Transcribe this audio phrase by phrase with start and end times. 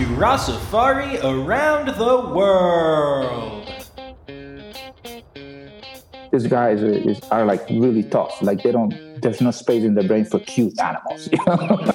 [0.00, 3.70] to Rossafari Around the World.
[6.32, 8.40] These guys are, is, are like really tough.
[8.40, 11.28] Like they don't, there's no space in their brain for cute animals.
[11.32, 11.92] You know?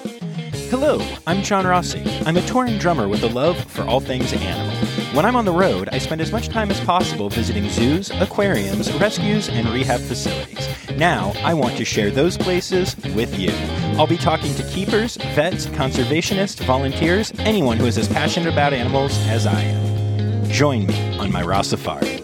[0.69, 2.03] Hello, I'm John Rossi.
[2.27, 4.75] I'm a touring drummer with a love for all things animal.
[5.15, 8.93] When I'm on the road, I spend as much time as possible visiting zoos, aquariums,
[8.99, 10.67] rescues, and rehab facilities.
[10.95, 13.51] Now, I want to share those places with you.
[13.97, 19.17] I'll be talking to keepers, vets, conservationists, volunteers, anyone who is as passionate about animals
[19.27, 20.49] as I am.
[20.49, 22.21] Join me on my Rossafari.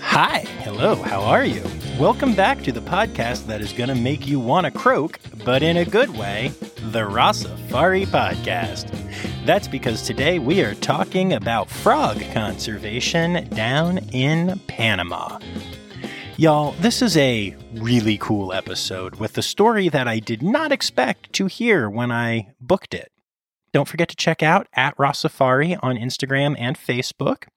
[0.00, 1.62] Hi, hello, how are you?
[1.98, 5.62] Welcome back to the podcast that is going to make you want to croak, but
[5.62, 6.48] in a good way,
[6.92, 8.90] the Rossafari Podcast.
[9.44, 15.38] That's because today we are talking about frog conservation down in Panama.
[16.40, 21.30] Y'all, this is a really cool episode with a story that I did not expect
[21.34, 23.12] to hear when I booked it.
[23.74, 27.48] Don't forget to check out at Rossafari on Instagram and Facebook.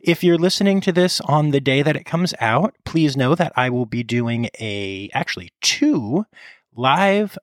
[0.00, 3.52] If you're listening to this on the day that it comes out, please know that
[3.54, 6.26] I will be doing a actually two
[6.74, 7.38] live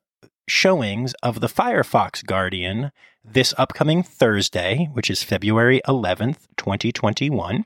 [0.46, 2.92] showings of the Firefox Guardian
[3.24, 7.64] this upcoming Thursday, which is February 11th, 2021,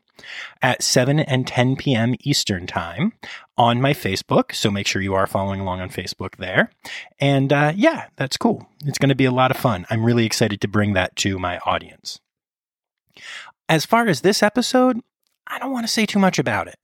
[0.62, 2.14] at 7 and 10 p.m.
[2.20, 3.12] Eastern Time
[3.56, 4.55] on my Facebook.
[4.55, 6.70] So make sure you are following along on Facebook there.
[7.19, 8.69] And uh, yeah, that's cool.
[8.84, 9.86] It's going to be a lot of fun.
[9.91, 12.20] I'm really excited to bring that to my audience.
[13.69, 15.00] As far as this episode,
[15.47, 16.78] I don't want to say too much about it.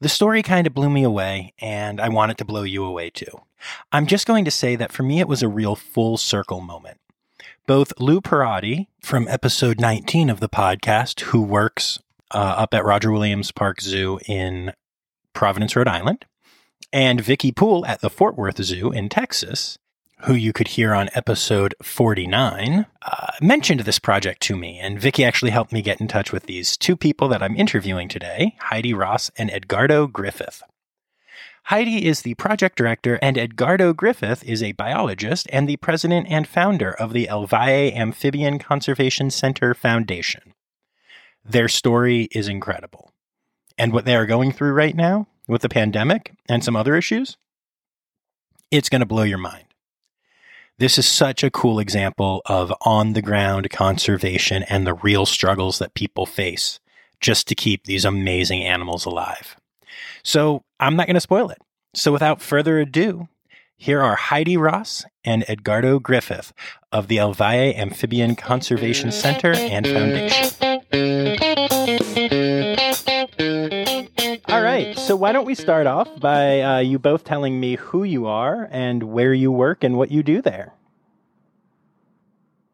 [0.00, 3.10] The story kind of blew me away, and I want it to blow you away
[3.10, 3.40] too.
[3.92, 6.98] I'm just going to say that for me, it was a real full circle moment.
[7.66, 11.98] Both Lou Perrotti from episode 19 of the podcast, who works
[12.34, 14.72] uh, up at Roger Williams Park Zoo in
[15.32, 16.26] Providence, Rhode Island,
[16.92, 19.78] and Vicky Poole at the Fort Worth Zoo in Texas,
[20.22, 24.78] who you could hear on episode 49, uh, mentioned this project to me.
[24.78, 28.08] And Vicky actually helped me get in touch with these two people that I'm interviewing
[28.08, 30.62] today Heidi Ross and Edgardo Griffith.
[31.68, 36.46] Heidi is the project director, and Edgardo Griffith is a biologist and the president and
[36.46, 40.52] founder of the El Valle Amphibian Conservation Center Foundation.
[41.44, 43.12] Their story is incredible.
[43.76, 47.36] And what they are going through right now with the pandemic and some other issues,
[48.70, 49.66] it's going to blow your mind.
[50.78, 55.78] This is such a cool example of on the ground conservation and the real struggles
[55.78, 56.80] that people face
[57.20, 59.56] just to keep these amazing animals alive.
[60.24, 61.58] So I'm not going to spoil it.
[61.94, 63.28] So without further ado,
[63.76, 66.52] here are Heidi Ross and Edgardo Griffith
[66.90, 70.73] of the El Valle Amphibian Conservation Center and Foundation.
[75.06, 78.68] So why don't we start off by uh, you both telling me who you are
[78.70, 80.72] and where you work and what you do there?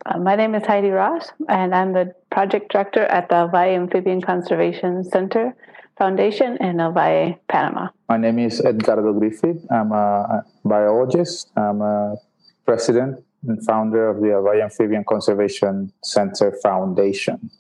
[0.07, 4.23] Uh, my name is Heidi Ross, and I'm the project director at the Valle Amphibian
[4.23, 5.55] Conservation Center
[5.99, 7.89] Foundation in El Valle, Panama.
[8.09, 9.67] My name is Edgardo Griffith.
[9.71, 11.51] I'm a biologist.
[11.57, 12.17] I'm a
[12.65, 17.51] president and founder of the El Valle Amphibian Conservation Center Foundation.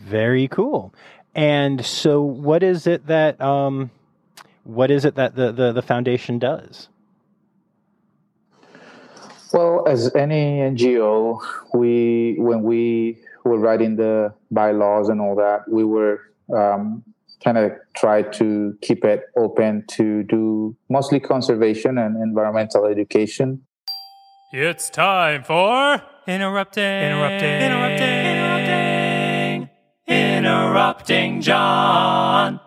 [0.00, 0.92] Very cool.
[1.34, 3.90] And so, what is it that um,
[4.64, 6.88] what is it that the, the, the foundation does?
[9.52, 11.40] Well, as any NGO,
[11.74, 16.20] we when we were writing the bylaws and all that, we were
[16.54, 17.02] um,
[17.44, 23.62] kind of try to keep it open to do mostly conservation and environmental education.
[24.52, 28.31] It's time for interrupting, interrupting, interrupting, interrupting,
[30.42, 32.58] interrupting John.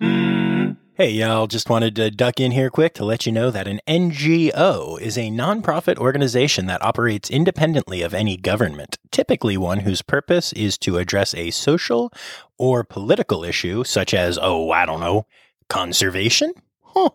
[0.00, 0.76] Mm.
[0.94, 3.80] Hey, y'all, just wanted to duck in here quick to let you know that an
[3.88, 10.52] NGO is a nonprofit organization that operates independently of any government, typically one whose purpose
[10.52, 12.12] is to address a social
[12.56, 15.26] or political issue, such as, oh, I don't know,
[15.68, 16.52] conservation?
[16.82, 17.10] Huh.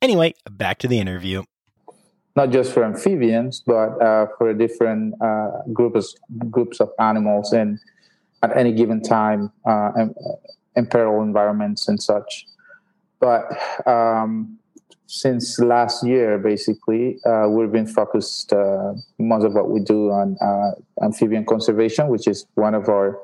[0.00, 1.42] Anyway, back to the interview.
[2.36, 6.14] Not just for amphibians, but uh, for different uh, groups
[6.50, 7.80] groups of animals, and
[8.42, 9.90] at any given time, uh,
[10.76, 12.46] in peril environments and such.
[13.18, 13.44] But
[13.86, 14.58] um,
[15.06, 20.36] since last year, basically, uh, we've been focused uh, most of what we do on
[20.40, 20.72] uh,
[21.04, 23.18] amphibian conservation, which is one of our,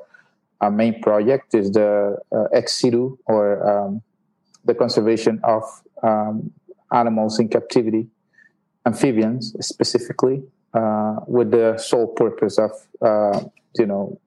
[0.61, 4.01] our main project is the uh, ex situ or um,
[4.65, 5.63] the conservation of
[6.01, 6.51] um,
[6.91, 8.07] animals in captivity,
[8.85, 10.41] amphibians specifically,
[10.73, 12.71] uh, with the sole purpose of
[13.01, 13.41] uh,
[13.77, 14.19] you know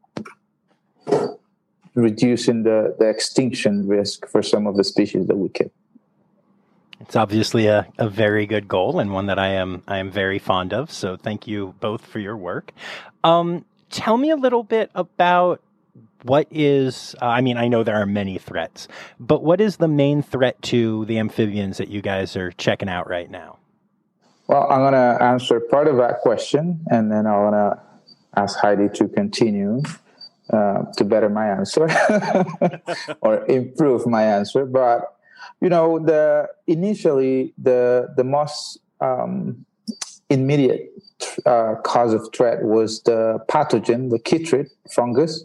[1.95, 5.73] reducing the, the extinction risk for some of the species that we keep.
[7.01, 10.39] It's obviously a, a very good goal and one that I am I am very
[10.39, 10.91] fond of.
[10.91, 12.73] So thank you both for your work.
[13.23, 15.63] Um, tell me a little bit about
[16.23, 18.89] what is uh, I mean I know there are many threats,
[19.21, 23.09] but what is the main threat to the amphibians that you guys are checking out
[23.09, 23.59] right now?
[24.49, 27.83] Well, I'm going to answer part of that question, and then I want to
[28.41, 29.83] ask Heidi to continue
[30.53, 31.89] uh, to better my answer
[33.21, 34.65] or improve my answer.
[34.65, 35.03] But
[35.61, 39.65] you know, the initially the the most um,
[40.31, 40.91] immediate
[41.45, 45.45] uh, cause of threat was the pathogen, the chytrid fungus,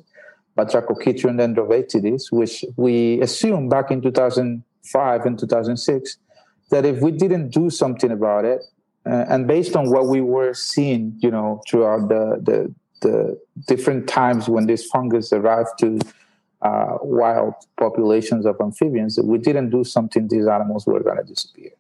[0.58, 6.18] Batrachochytrium dendrobatidis, which we assumed back in 2005 and 2006
[6.72, 8.62] that if we didn't do something about it,
[9.06, 14.08] uh, and based on what we were seeing, you know, throughout the the, the different
[14.08, 16.00] times when this fungus arrived to
[16.62, 21.24] uh, wild populations of amphibians, if we didn't do something, these animals were going to
[21.24, 21.72] disappear.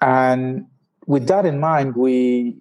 [0.00, 0.66] And
[1.06, 2.60] with that in mind, we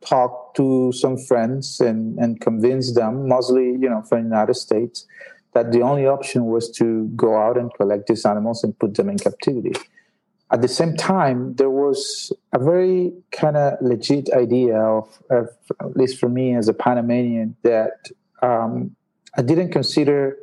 [0.00, 5.06] talked to some friends and, and convinced them, mostly, you know, from the United States,
[5.54, 9.08] that the only option was to go out and collect these animals and put them
[9.08, 9.72] in captivity.
[10.50, 15.48] At the same time, there was a very kind of legit idea of, of,
[15.80, 18.08] at least for me as a Panamanian, that
[18.40, 18.96] um,
[19.36, 20.38] I didn't consider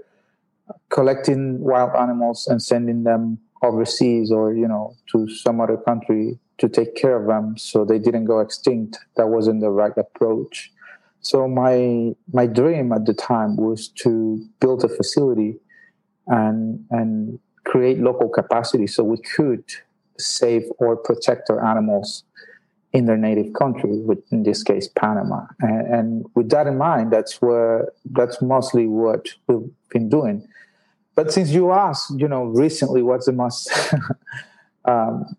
[0.89, 6.69] collecting wild animals and sending them overseas or you know to some other country to
[6.69, 8.97] take care of them so they didn't go extinct.
[9.17, 10.71] That wasn't the right approach.
[11.21, 15.57] So my my dream at the time was to build a facility
[16.27, 19.63] and and create local capacity so we could
[20.17, 22.23] save or protect our animals
[22.93, 23.91] in their native country,
[24.31, 25.45] in this case Panama.
[25.59, 30.47] And, and, with that in mind, that's where that's mostly what we've been doing.
[31.13, 33.69] But since you asked, you know, recently, what's the most
[34.85, 35.35] um,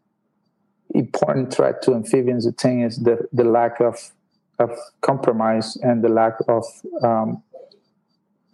[0.94, 2.44] important threat to amphibians?
[2.44, 4.12] The thing is the the lack of
[4.58, 4.70] of
[5.00, 6.64] compromise and the lack of
[7.02, 7.42] um,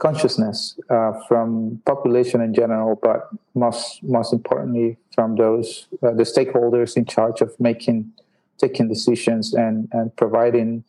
[0.03, 6.97] consciousness uh, from population in general, but most most importantly from those uh, the stakeholders
[6.97, 8.13] in charge of making
[8.59, 10.83] taking decisions and and providing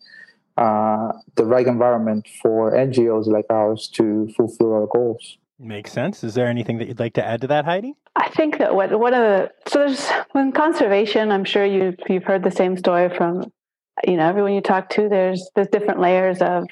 [0.58, 5.38] uh, the right environment for NGOs like ours to fulfill our goals.
[5.60, 6.24] Makes sense.
[6.24, 7.94] Is there anything that you'd like to add to that, Heidi?
[8.16, 12.24] I think that what one of the so there's when conservation, I'm sure you you've
[12.24, 13.52] heard the same story from
[14.08, 15.08] you know everyone you talk to.
[15.08, 16.66] There's there's different layers of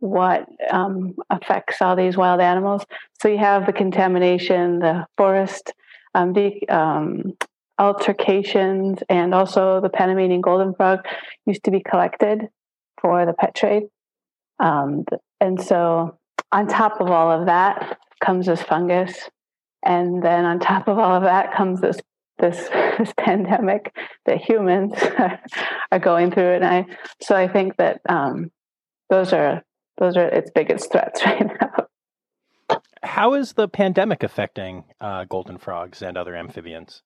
[0.00, 2.84] what um, affects all these wild animals.
[3.20, 5.72] So you have the contamination, the forest,
[6.14, 7.36] um, the um,
[7.78, 11.00] altercations, and also the Panamanian golden frog
[11.46, 12.48] used to be collected
[13.00, 13.84] for the pet trade.
[14.60, 15.04] Um,
[15.40, 16.18] and so
[16.52, 19.28] on top of all of that comes this fungus.
[19.84, 21.98] And then on top of all of that comes this
[22.38, 22.68] this
[22.98, 23.94] this pandemic
[24.26, 24.94] that humans
[25.92, 26.54] are going through.
[26.54, 26.86] And I
[27.20, 28.50] so I think that um,
[29.10, 29.62] those are
[29.98, 32.78] those are its biggest threats right now.
[33.02, 37.02] How is the pandemic affecting uh, golden frogs and other amphibians?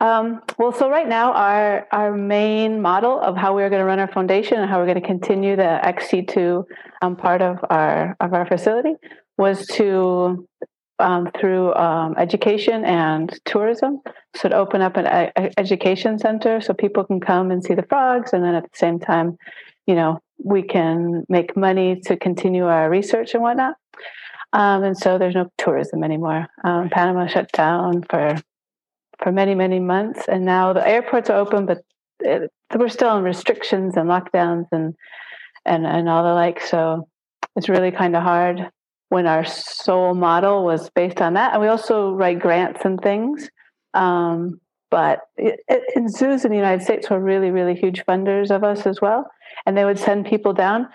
[0.00, 4.00] Um, well, so right now, our our main model of how we're going to run
[4.00, 6.64] our foundation and how we're going to continue the ex situ
[7.00, 8.94] um, part of our of our facility
[9.38, 10.46] was to
[10.98, 14.00] um, through um, education and tourism.
[14.36, 17.84] So to open up an a- education center so people can come and see the
[17.84, 19.36] frogs, and then at the same time,
[19.86, 23.76] you know, we can make money to continue our research and whatnot.
[24.52, 26.46] Um, and so there's no tourism anymore.
[26.62, 28.36] Um, Panama shut down for
[29.22, 31.78] for many many months, and now the airports are open, but
[32.20, 34.94] it, we're still in restrictions and lockdowns and
[35.64, 36.60] and and all the like.
[36.60, 37.08] So
[37.56, 38.70] it's really kind of hard
[39.08, 41.52] when our sole model was based on that.
[41.52, 43.48] And we also write grants and things.
[43.92, 44.60] Um,
[44.94, 48.62] but it, it, in zoos in the United States were really, really huge funders of
[48.62, 49.28] us as well.
[49.66, 50.86] And they would send people down.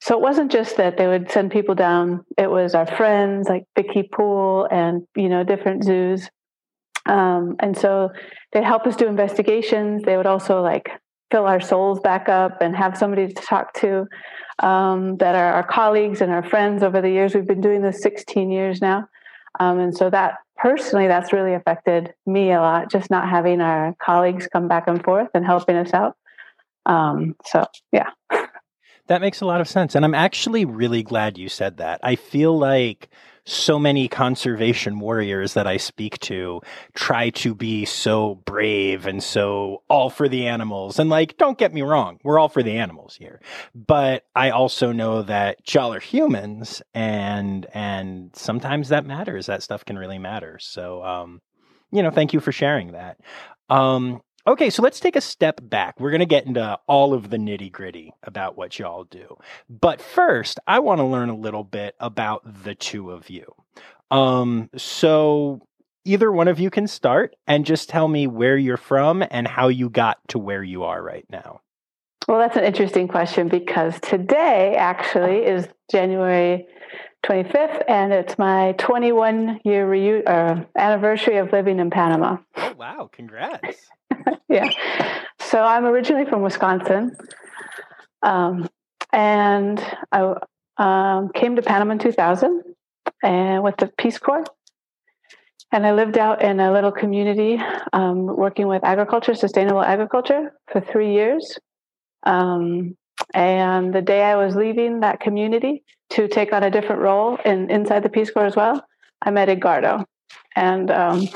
[0.00, 3.64] So it wasn't just that they would send people down, it was our friends like
[3.76, 6.30] Vicky Poole and, you know, different zoos.
[7.04, 8.08] Um, and so
[8.52, 10.04] they'd help us do investigations.
[10.04, 10.88] They would also like
[11.30, 14.06] fill our souls back up and have somebody to talk to
[14.62, 17.34] um, that are our colleagues and our friends over the years.
[17.34, 19.06] We've been doing this 16 years now.
[19.60, 23.94] Um, and so that personally, that's really affected me a lot, just not having our
[24.02, 26.16] colleagues come back and forth and helping us out.
[26.86, 28.10] Um, so, yeah.
[29.06, 29.94] That makes a lot of sense.
[29.94, 32.00] And I'm actually really glad you said that.
[32.02, 33.10] I feel like
[33.44, 36.60] so many conservation warriors that I speak to
[36.94, 40.98] try to be so brave and so all for the animals.
[40.98, 43.40] And like, don't get me wrong, we're all for the animals here.
[43.74, 49.46] But I also know that y'all are humans and and sometimes that matters.
[49.46, 50.58] That stuff can really matter.
[50.60, 51.40] So um
[51.94, 53.18] you know, thank you for sharing that.
[53.70, 55.98] Um, okay, so let's take a step back.
[55.98, 59.36] We're going to get into all of the nitty gritty about what y'all do.
[59.68, 63.54] But first, I want to learn a little bit about the two of you.
[64.10, 65.66] Um, so
[66.04, 69.68] either one of you can start and just tell me where you're from and how
[69.68, 71.60] you got to where you are right now.
[72.28, 76.66] Well, that's an interesting question because today actually is January
[77.24, 82.38] 25th, and it's my 21 year reu- uh, anniversary of living in Panama.
[82.56, 83.10] Oh, wow.
[83.12, 83.90] Congrats.
[84.48, 84.70] yeah.
[85.40, 87.16] So I'm originally from Wisconsin.
[88.22, 88.68] Um,
[89.12, 90.34] and I
[90.78, 92.62] um, came to Panama in 2000
[93.22, 94.44] and with the Peace Corps.
[95.72, 97.60] And I lived out in a little community
[97.92, 101.58] um, working with agriculture, sustainable agriculture, for three years.
[102.24, 102.96] Um,
[103.32, 107.70] and the day I was leaving that community to take on a different role in
[107.70, 108.84] inside the Peace Corps as well,
[109.22, 110.04] I met Edgardo,
[110.54, 111.28] and um,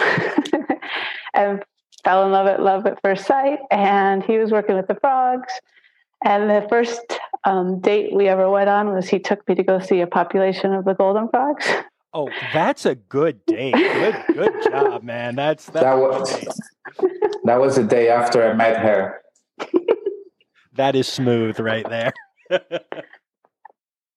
[1.34, 1.62] and
[2.08, 3.58] fell in love at love at first sight.
[3.70, 5.52] And he was working with the frogs.
[6.24, 7.00] And the first
[7.44, 10.72] um, date we ever went on was he took me to go see a population
[10.72, 11.66] of the golden frogs.
[12.14, 13.74] Oh, that's a good date.
[13.74, 15.36] Good, good job, man.
[15.36, 16.46] That's, that's that was
[17.44, 19.20] that was the day after I met her.
[20.72, 22.14] that is smooth right there.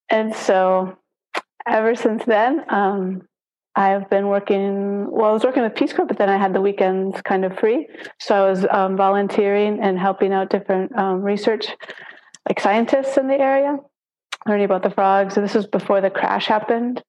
[0.09, 0.97] and so,
[1.67, 3.27] ever since then, um,
[3.75, 5.09] I've been working.
[5.09, 7.57] Well, I was working with Peace Corps, but then I had the weekends kind of
[7.57, 7.87] free,
[8.19, 11.67] so I was um, volunteering and helping out different um, research,
[12.47, 13.77] like scientists in the area,
[14.45, 15.35] learning about the frogs.
[15.35, 17.01] So this was before the crash happened,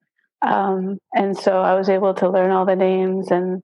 [0.43, 3.63] um, and so I was able to learn all the names and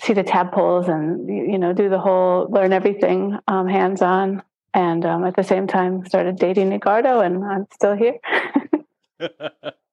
[0.00, 4.42] see the tadpoles and you know do the whole learn everything um, hands on.
[4.74, 8.18] And um, at the same time, started dating Edgardo, and I'm still here.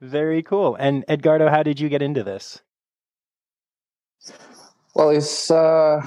[0.00, 0.76] Very cool.
[0.76, 2.60] And Edgardo, how did you get into this?
[4.94, 6.06] Well, it's uh,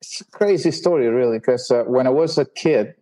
[0.00, 2.94] it's a crazy story, really, because uh, when I was a kid,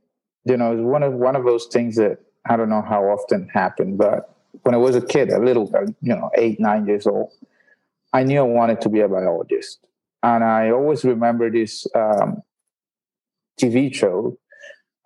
[0.45, 3.49] you know, it's one of one of those things that I don't know how often
[3.49, 5.71] happen, but when I was a kid, a little,
[6.03, 7.33] you know, eight nine years old,
[8.13, 9.79] I knew I wanted to be a biologist,
[10.23, 12.43] and I always remember this um,
[13.61, 14.37] TV show,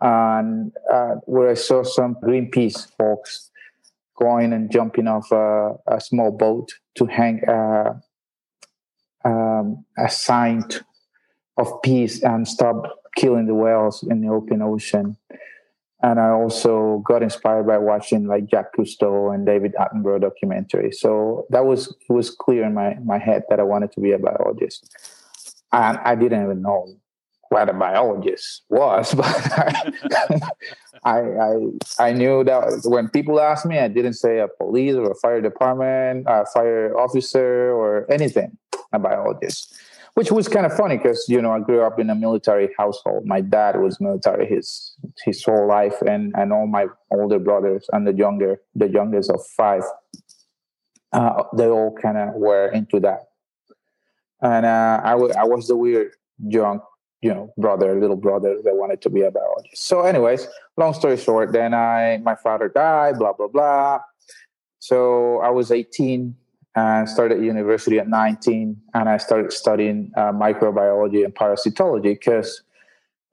[0.00, 3.50] and uh, where I saw some Greenpeace folks
[4.16, 8.00] going and jumping off a, a small boat to hang a,
[9.24, 10.64] um, a sign
[11.58, 12.82] of peace and stop
[13.16, 15.16] killing the whales in the open ocean.
[16.02, 20.92] And I also got inspired by watching like Jack Cousteau and David Attenborough documentary.
[20.92, 24.12] So that was it was clear in my, my head that I wanted to be
[24.12, 24.94] a biologist.
[25.72, 26.96] And I didn't even know
[27.48, 29.92] what a biologist was, but I,
[31.04, 35.10] I, I, I knew that when people asked me, I didn't say a police or
[35.10, 38.56] a fire department, a fire officer, or anything.
[38.92, 39.74] A biologist,
[40.14, 43.26] which was kind of funny because you know I grew up in a military household.
[43.26, 48.06] My dad was military his his whole life, and and all my older brothers and
[48.06, 49.82] the younger the youngest of five,
[51.12, 53.26] uh, they all kind of were into that.
[54.40, 56.80] And uh, I, w- I was the weird young
[57.22, 60.46] you know brother little brother that wanted to be a biologist so anyways
[60.76, 63.98] long story short then i my father died blah blah blah.
[64.78, 66.36] So i was 18
[66.74, 72.62] and started university at 19 and i started studying uh, microbiology and parasitology because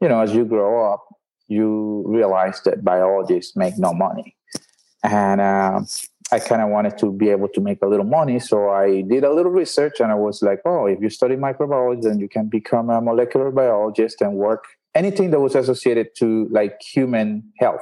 [0.01, 1.05] you know as you grow up
[1.47, 4.35] you realize that biologists make no money.
[5.03, 5.81] And uh,
[6.31, 8.39] I kind of wanted to be able to make a little money.
[8.39, 12.03] So I did a little research and I was like, oh, if you study microbiology,
[12.03, 14.65] then you can become a molecular biologist and work
[14.95, 17.81] anything that was associated to like human health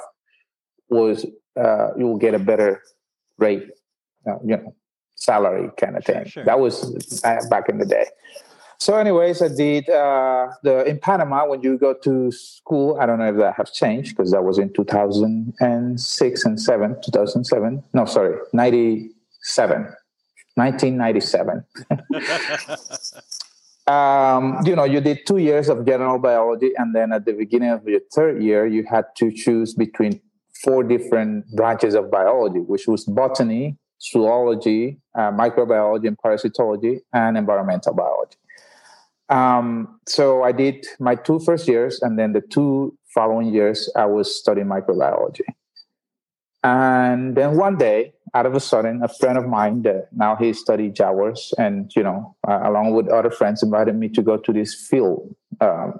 [0.89, 1.25] was
[1.59, 2.81] uh, you will get a better
[3.37, 3.67] rate,
[4.27, 4.75] uh, you know,
[5.15, 6.25] salary kind of thing.
[6.25, 6.43] Sure.
[6.45, 8.05] That was uh, back in the day.
[8.81, 12.97] So, anyways, I did uh, the in Panama when you go to school.
[12.99, 17.83] I don't know if that has changed because that was in 2006 and seven, 2007.
[17.93, 19.83] No, sorry, 97,
[20.55, 21.63] 1997.
[23.85, 27.69] um, you know, you did two years of general biology, and then at the beginning
[27.69, 30.19] of your third year, you had to choose between
[30.63, 37.93] four different branches of biology, which was botany, zoology, uh, microbiology, and parasitology, and environmental
[37.93, 38.37] biology.
[39.31, 44.05] Um, so I did my two first years, and then the two following years, I
[44.05, 45.47] was studying microbiology.
[46.63, 50.53] And then one day, out of a sudden, a friend of mine that now he
[50.53, 54.53] studied jaguars, and you know, uh, along with other friends, invited me to go to
[54.53, 55.95] this field um,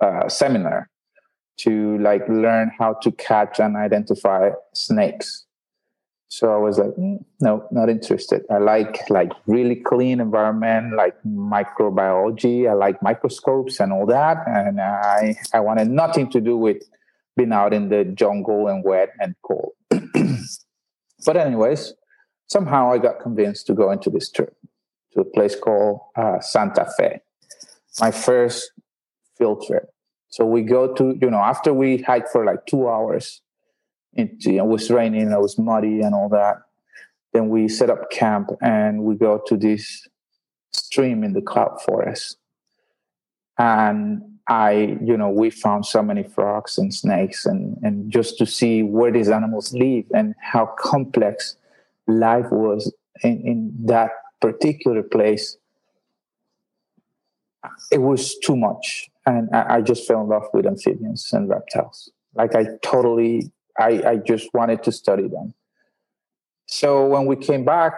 [0.00, 0.88] uh, seminar
[1.58, 5.45] to like learn how to catch and identify snakes.
[6.36, 8.42] So I was like, mm, no, not interested.
[8.50, 12.68] I like like really clean environment, like microbiology.
[12.68, 16.82] I like microscopes and all that, and I I wanted nothing to do with
[17.38, 19.72] being out in the jungle and wet and cold.
[21.24, 21.94] but anyways,
[22.48, 24.54] somehow I got convinced to go into this trip
[25.14, 27.22] to a place called uh, Santa Fe.
[27.98, 28.72] My first
[29.38, 29.88] field trip.
[30.28, 33.40] So we go to you know after we hike for like two hours
[34.16, 36.56] into, it was raining, and it was muddy and all that.
[37.32, 40.08] Then we set up camp and we go to this
[40.72, 42.38] stream in the cloud forest.
[43.58, 48.46] And I, you know, we found so many frogs and snakes and, and just to
[48.46, 51.56] see where these animals live and how complex
[52.06, 52.92] life was
[53.22, 55.56] in, in that particular place.
[57.90, 59.08] It was too much.
[59.26, 62.10] And I, I just fell in love with amphibians and reptiles.
[62.34, 65.54] Like I totally I, I just wanted to study them.
[66.66, 67.94] So when we came back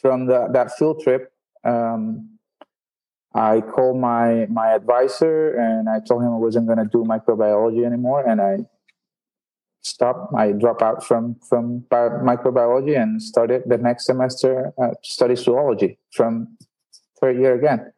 [0.00, 1.32] from the, that field trip,
[1.64, 2.38] um,
[3.34, 7.84] I called my my advisor and I told him I wasn't going to do microbiology
[7.84, 8.66] anymore, and I
[9.82, 10.34] stopped.
[10.34, 16.56] I dropped out from from microbiology and started the next semester uh, study zoology from
[17.20, 17.92] third year again.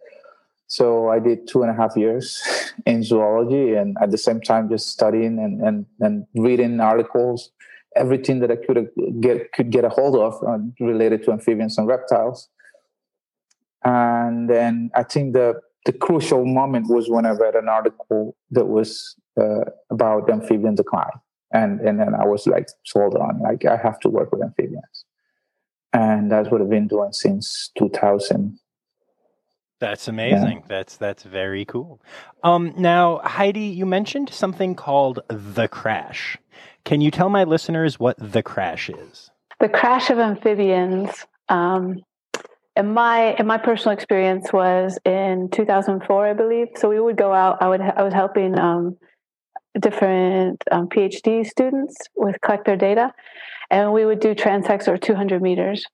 [0.67, 2.43] So I did two and a half years
[2.87, 7.51] in zoology, and at the same time, just studying and and, and reading articles,
[7.97, 8.89] everything that I could
[9.21, 12.49] get could get a hold of uh, related to amphibians and reptiles.
[13.83, 18.67] And then I think the the crucial moment was when I read an article that
[18.67, 21.19] was uh, about amphibian decline,
[21.53, 25.05] and and then I was like sold on, like I have to work with amphibians,
[25.93, 28.60] and that's what I've been doing since 2000
[29.81, 30.59] that's amazing.
[30.59, 30.67] Yeah.
[30.69, 32.01] That's that's very cool.
[32.45, 36.37] Um, now, Heidi, you mentioned something called the crash.
[36.85, 39.31] Can you tell my listeners what the crash is?
[39.59, 41.27] The crash of amphibians.
[41.49, 42.03] Um,
[42.77, 46.69] in my in my personal experience was in 2004, I believe.
[46.77, 47.63] So we would go out.
[47.63, 48.99] I would I was helping um,
[49.81, 53.13] different um, PhD students with collect their data,
[53.71, 55.87] and we would do transects or 200 meters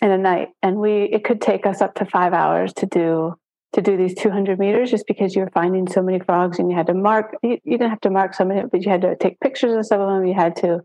[0.00, 3.34] in a night and we it could take us up to five hours to do
[3.74, 6.86] to do these 200 meters just because you're finding so many frogs and you had
[6.86, 9.40] to mark you, you didn't have to mark of it but you had to take
[9.40, 10.80] pictures of some of them you had to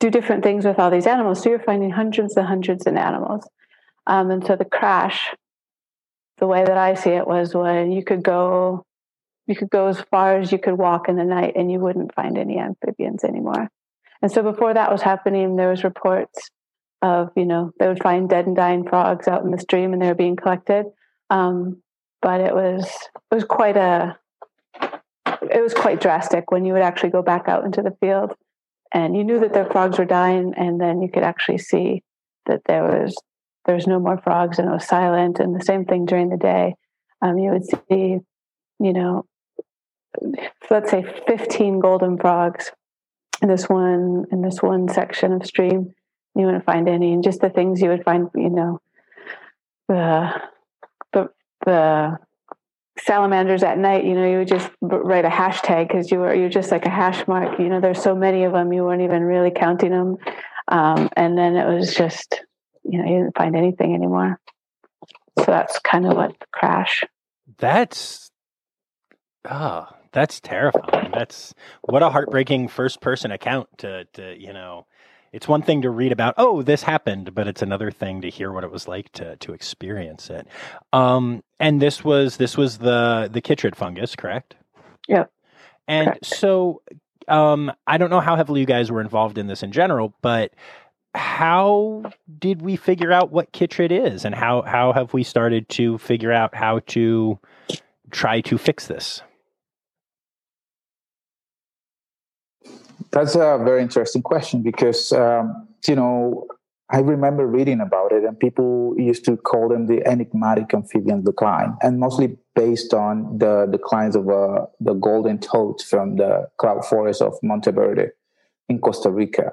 [0.00, 1.42] do different things with all these animals.
[1.42, 3.46] So you're finding hundreds and hundreds of animals.
[4.06, 5.28] Um, and so the crash
[6.38, 8.82] the way that i see it was when you could go
[9.46, 12.14] you could go as far as you could walk in the night and you wouldn't
[12.14, 13.68] find any amphibians anymore.
[14.22, 16.50] And so before that was happening there was reports
[17.02, 20.02] of you know they would find dead and dying frogs out in the stream and
[20.02, 20.86] they were being collected.
[21.30, 21.82] Um,
[22.22, 22.84] but it was
[23.30, 24.18] it was quite a
[25.42, 28.34] it was quite drastic when you would actually go back out into the field
[28.92, 32.02] and you knew that the frogs were dying and then you could actually see
[32.46, 33.16] that there was
[33.66, 36.36] there was no more frogs and it was silent and the same thing during the
[36.36, 36.74] day.
[37.22, 38.18] Um, you would see
[38.78, 39.26] you know
[40.70, 42.72] let's say 15 golden frogs
[43.40, 45.94] in this one in this one section of stream
[46.34, 47.12] you wouldn't find any.
[47.12, 48.80] And just the things you would find you know
[49.88, 50.40] the
[51.12, 51.30] the
[51.66, 52.18] the
[52.98, 56.50] salamanders at night you know you would just write a hashtag because you were you're
[56.50, 59.22] just like a hash mark you know there's so many of them you weren't even
[59.22, 60.18] really counting them
[60.70, 62.40] um, and then it was just
[62.84, 64.40] you know you didn't find anything anymore.
[65.38, 67.04] So that's kind of what crash.
[67.58, 68.30] That's
[69.48, 71.10] ah oh, that's terrifying.
[71.12, 74.86] That's what a heartbreaking first person account to to you know
[75.32, 78.50] it's one thing to read about, oh, this happened, but it's another thing to hear
[78.52, 80.46] what it was like to to experience it.
[80.92, 84.56] Um, and this was this was the the chytrid fungus, correct?
[85.08, 85.24] Yeah.
[85.86, 86.26] And correct.
[86.26, 86.82] so,
[87.28, 90.52] um, I don't know how heavily you guys were involved in this in general, but
[91.14, 92.04] how
[92.38, 96.32] did we figure out what chytrid is, and how how have we started to figure
[96.32, 97.38] out how to
[98.10, 99.22] try to fix this?
[103.12, 106.46] That's a very interesting question because, um, you know,
[106.92, 111.76] I remember reading about it, and people used to call them the enigmatic amphibian decline,
[111.82, 117.22] and mostly based on the declines of uh, the golden toad from the cloud forest
[117.22, 118.08] of Monteverde
[118.68, 119.52] in Costa Rica.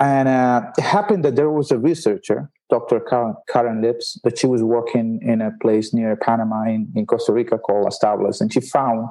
[0.00, 3.00] And uh, it happened that there was a researcher, Dr.
[3.48, 7.58] Karen Lips, that she was working in a place near Panama in, in Costa Rica
[7.58, 9.08] called Las and she found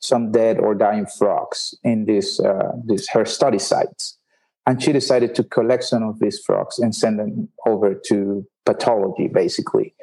[0.00, 4.18] some dead or dying frogs in this, uh, this her study sites.
[4.66, 9.28] And she decided to collect some of these frogs and send them over to pathology,
[9.28, 9.94] basically.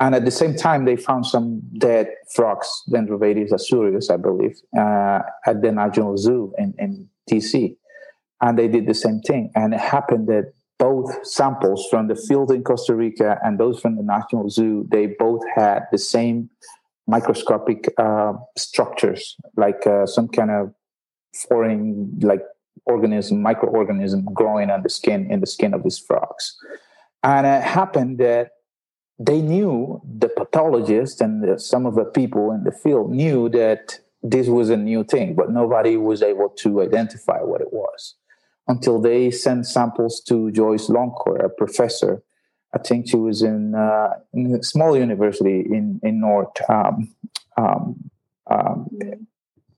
[0.00, 5.20] And at the same time, they found some dead frogs, Dendrobates azureus, I believe, uh,
[5.46, 7.76] at the National Zoo in, in DC.
[8.40, 9.50] And they did the same thing.
[9.56, 13.96] And it happened that both samples from the field in Costa Rica and those from
[13.96, 16.50] the National Zoo, they both had the same
[17.08, 20.72] microscopic uh, structures, like uh, some kind of
[21.48, 22.42] foreign, like
[22.84, 26.56] organism, microorganism growing on the skin in the skin of these frogs.
[27.22, 28.50] And it happened that
[29.18, 33.98] they knew the pathologist and the, some of the people in the field knew that
[34.22, 38.14] this was a new thing, but nobody was able to identify what it was
[38.68, 42.22] until they sent samples to Joyce Longcore, a professor.
[42.74, 47.14] I think she was in, uh, in a small university in in North um,
[47.56, 48.10] um,
[48.50, 48.88] um,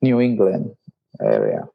[0.03, 0.75] New England
[1.21, 1.69] area.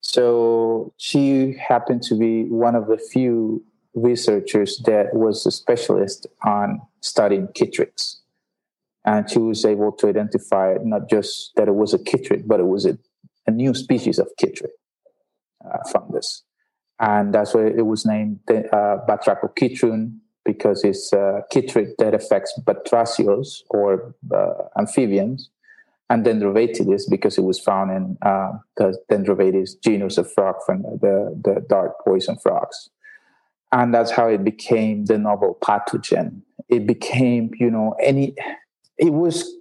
[0.00, 6.80] So she happened to be one of the few researchers that was a specialist on
[7.00, 8.16] studying chytrids.
[9.04, 12.66] And she was able to identify not just that it was a chytrid, but it
[12.66, 12.98] was a,
[13.46, 14.74] a new species of chytrid
[15.64, 16.42] uh, fungus.
[17.00, 23.62] And that's why it was named uh, Batrachochytrium because it's a chytrid that affects batracios
[23.70, 25.50] or uh, amphibians
[26.08, 31.38] and Dendrobatidis because it was found in uh, the Dendrovatidis genus of frog from the,
[31.42, 32.88] the dart poison frogs.
[33.72, 36.42] And that's how it became the novel pathogen.
[36.68, 38.36] It became, you know, any,
[38.96, 39.52] it was,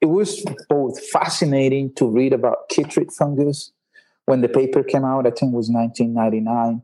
[0.00, 3.72] it was both fascinating to read about chytrid fungus
[4.26, 6.82] when the paper came out, I think it was 1999,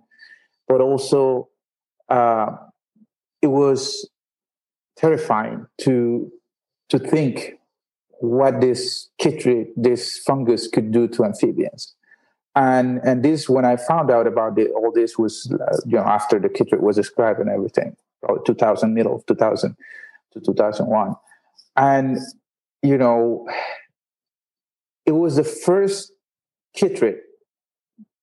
[0.69, 1.49] but also
[2.09, 2.57] uh,
[3.43, 4.09] it was
[4.97, 6.31] terrifying to,
[6.89, 7.55] to think
[8.21, 11.95] what this chytrid, this fungus could do to amphibians.
[12.57, 16.03] And and this, when I found out about it, all this was uh, you know
[16.03, 17.97] after the chytrid was described and everything,
[18.45, 19.77] 2000, middle of 2000
[20.33, 21.15] to 2001,
[21.77, 22.19] and
[22.83, 23.49] you know,
[25.07, 26.13] it was the first
[26.77, 27.19] chytrid,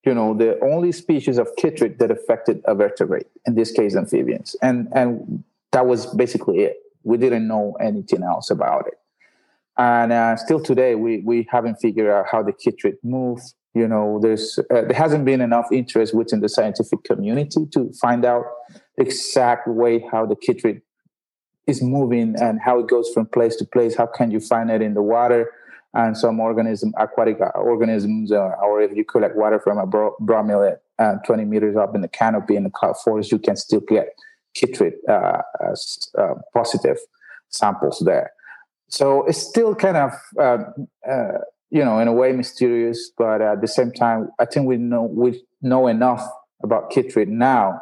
[0.05, 4.55] you know, the only species of chytrid that affected a vertebrate, in this case, amphibians,
[4.61, 6.77] and and that was basically it.
[7.03, 8.99] We didn't know anything else about it
[9.77, 13.55] and uh, still today we we haven't figured out how the chytrid moves.
[13.73, 18.25] you know there's uh, there hasn't been enough interest within the scientific community to find
[18.25, 18.43] out
[18.97, 20.81] the exact way how the chytrid
[21.67, 24.81] is moving and how it goes from place to place how can you find it
[24.81, 25.51] in the water
[25.93, 30.15] and some organism aquatic organisms uh, or if you collect water from a bro-
[30.99, 34.09] uh, 20 meters up in the canopy in the cloud forest you can still get
[34.55, 35.41] chytrid uh,
[36.17, 36.97] uh, positive
[37.49, 38.31] samples there.
[38.89, 40.57] So it's still kind of uh,
[41.09, 44.77] uh, you know in a way mysterious but at the same time i think we
[44.77, 46.25] know we know enough
[46.63, 47.79] about chytrid now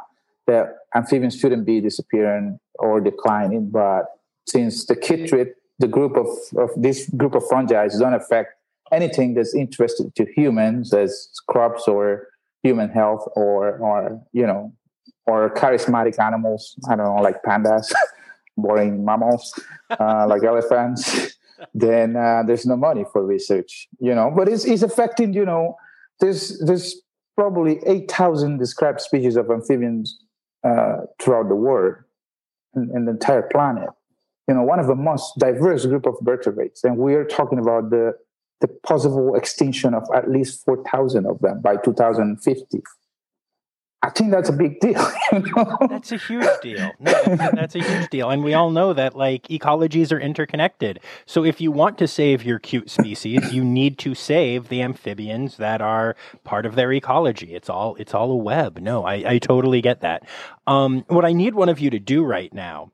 [0.47, 4.05] that amphibians shouldn't be disappearing or declining but
[4.47, 8.53] since the chytrid the group of, of this group of fungi don't affect
[8.91, 12.27] anything that's interested to humans as crops or
[12.63, 14.73] human health or or you know
[15.27, 17.91] or charismatic animals i don't know like pandas
[18.57, 19.59] boring mammals
[19.99, 21.37] uh, like elephants,
[21.73, 24.31] then uh, there's no money for research, you know.
[24.35, 25.75] But it's, it's affecting, you know,
[26.19, 27.01] there's there's
[27.35, 30.17] probably eight thousand described species of amphibians
[30.63, 31.95] uh, throughout the world
[32.73, 33.89] and, and the entire planet.
[34.47, 37.89] You know, one of the most diverse group of vertebrates, and we are talking about
[37.89, 38.13] the
[38.61, 42.81] the possible extinction of at least four thousand of them by 2050.
[44.05, 45.03] I think that's a big deal.
[45.33, 45.77] You know?
[45.89, 46.91] That's a huge deal.
[46.99, 48.29] No, that's a huge deal.
[48.29, 50.99] And we all know that like ecologies are interconnected.
[51.25, 55.57] So if you want to save your cute species, you need to save the amphibians
[55.57, 57.55] that are part of their ecology.
[57.55, 58.77] It's all it's all a web.
[58.77, 60.27] No, I, I totally get that.
[60.67, 62.91] Um, what I need one of you to do right now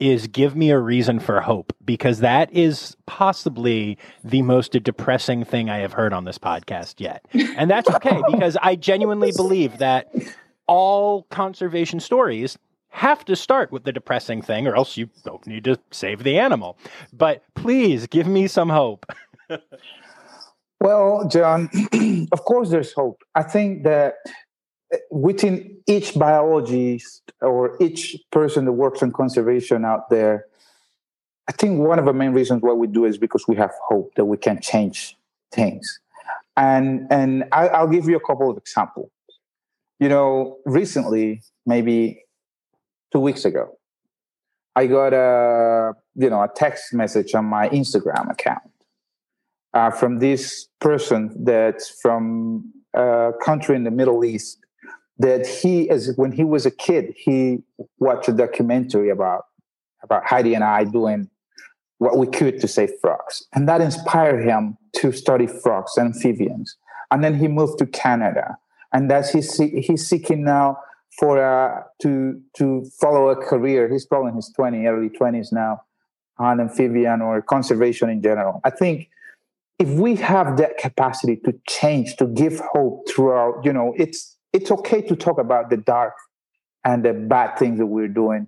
[0.00, 5.68] is give me a reason for hope because that is possibly the most depressing thing
[5.68, 7.24] I have heard on this podcast yet.
[7.56, 10.10] And that's okay because I genuinely believe that
[10.66, 12.58] all conservation stories
[12.90, 16.38] have to start with the depressing thing, or else you don't need to save the
[16.38, 16.76] animal.
[17.12, 19.06] But please give me some hope.
[20.80, 21.68] well, John,
[22.32, 23.22] of course there's hope.
[23.34, 24.14] I think that
[25.10, 30.46] within each biologist or each person that works on conservation out there,
[31.48, 34.14] I think one of the main reasons why we do is because we have hope
[34.16, 35.16] that we can change
[35.52, 36.00] things.
[36.56, 39.10] And and I, will give you a couple of examples
[40.00, 42.24] you know, recently, maybe
[43.12, 43.76] two weeks ago,
[44.74, 48.62] I got a you know a text message on my Instagram account
[49.74, 54.58] uh, from this person that's from a country in the Middle East
[55.20, 57.62] that he as when he was a kid he
[57.98, 59.46] watched a documentary about
[60.02, 61.28] about Heidi and I doing
[61.98, 66.76] what we could to save frogs and that inspired him to study frogs and amphibians
[67.10, 68.56] and then he moved to Canada
[68.92, 70.78] and that's he's he's seeking now
[71.18, 73.88] for uh, to to follow a career.
[73.88, 75.82] He's probably in his 20, early 20s now
[76.38, 78.60] on amphibian or conservation in general.
[78.64, 79.10] I think
[79.78, 84.70] if we have that capacity to change, to give hope throughout, you know, it's it's
[84.70, 86.14] okay to talk about the dark
[86.84, 88.46] and the bad things that we're doing,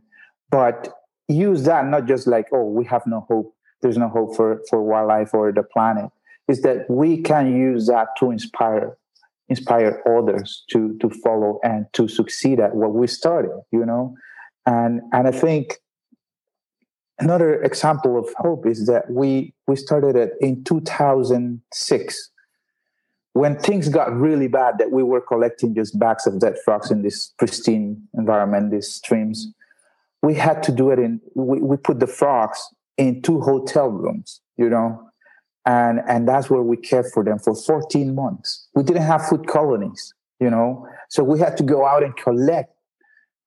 [0.50, 0.88] but
[1.28, 4.82] use that not just like, oh, we have no hope, there's no hope for, for
[4.82, 6.10] wildlife or the planet.
[6.48, 8.96] Is that we can use that to inspire
[9.48, 14.14] inspire others to to follow and to succeed at what we started, you know?
[14.66, 15.78] And and I think
[17.18, 22.30] another example of hope is that we we started it in 2006
[23.34, 27.02] when things got really bad that we were collecting just bags of dead frogs in
[27.02, 29.52] this pristine environment these streams
[30.22, 34.40] we had to do it in we, we put the frogs in two hotel rooms
[34.56, 35.08] you know?
[35.64, 38.66] And and that's where we cared for them for 14 months.
[38.74, 40.86] We didn't have food colonies you know?
[41.08, 42.74] So we had to go out and collect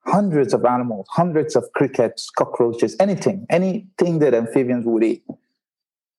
[0.06, 5.24] hundreds of animals, hundreds of crickets, cockroaches, anything, anything that amphibians would eat,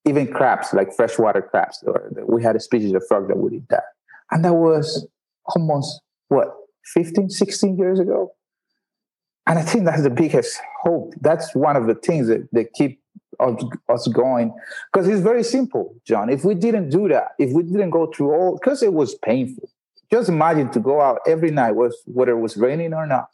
[0.07, 1.83] even crabs, like freshwater crabs.
[1.87, 3.85] Or we had a species of frog that would eat that.
[4.31, 5.07] And that was
[5.55, 6.55] almost, what,
[6.95, 8.33] 15, 16 years ago?
[9.47, 11.15] And I think that's the biggest hope.
[11.21, 13.01] That's one of the things that, that keep
[13.41, 14.55] us going.
[14.93, 16.31] Because it's very simple, John.
[16.31, 19.69] If we didn't do that, if we didn't go through all, because it was painful.
[20.11, 23.29] Just imagine to go out every night, whether it was raining or not,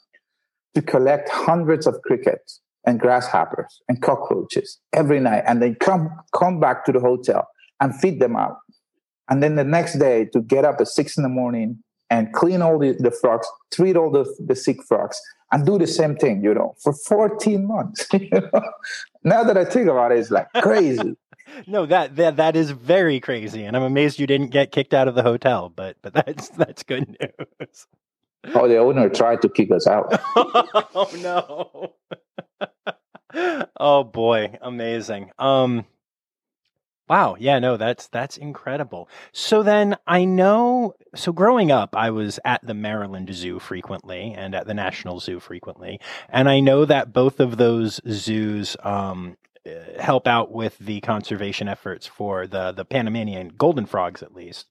[0.74, 6.60] to collect hundreds of crickets and grasshoppers and cockroaches every night and then come come
[6.60, 7.46] back to the hotel
[7.80, 8.56] and feed them out.
[9.28, 12.60] And then the next day to get up at six in the morning and clean
[12.60, 15.18] all the, the frogs treat all the, the sick frogs
[15.50, 18.62] and do the same thing you know for 14 months you know?
[19.24, 21.16] now that i think about it it's like crazy.
[21.66, 25.08] No that, that that is very crazy and i'm amazed you didn't get kicked out
[25.08, 27.86] of the hotel but but that's that's good news
[28.54, 30.20] Oh, the owner tried to kick us out.
[30.36, 31.94] oh no.
[33.80, 35.30] oh boy, amazing.
[35.38, 35.86] Um
[37.08, 39.08] Wow, yeah, no, that's that's incredible.
[39.32, 44.54] So then I know so growing up I was at the Maryland Zoo frequently and
[44.54, 50.00] at the National Zoo frequently, and I know that both of those zoos um uh,
[50.00, 54.68] help out with the conservation efforts for the the Panamanian golden frogs at least.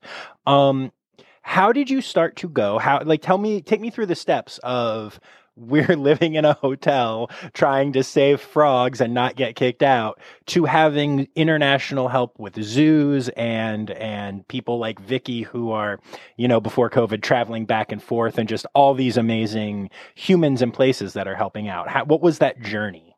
[0.48, 0.92] Um
[1.42, 2.78] how did you start to go?
[2.78, 5.20] How like tell me take me through the steps of
[5.56, 10.66] we're living in a hotel trying to save frogs and not get kicked out to
[10.66, 16.00] having international help with zoos and and people like Vicky who are
[16.38, 20.74] you know before covid traveling back and forth and just all these amazing humans and
[20.74, 23.16] places that are helping out How, what was that journey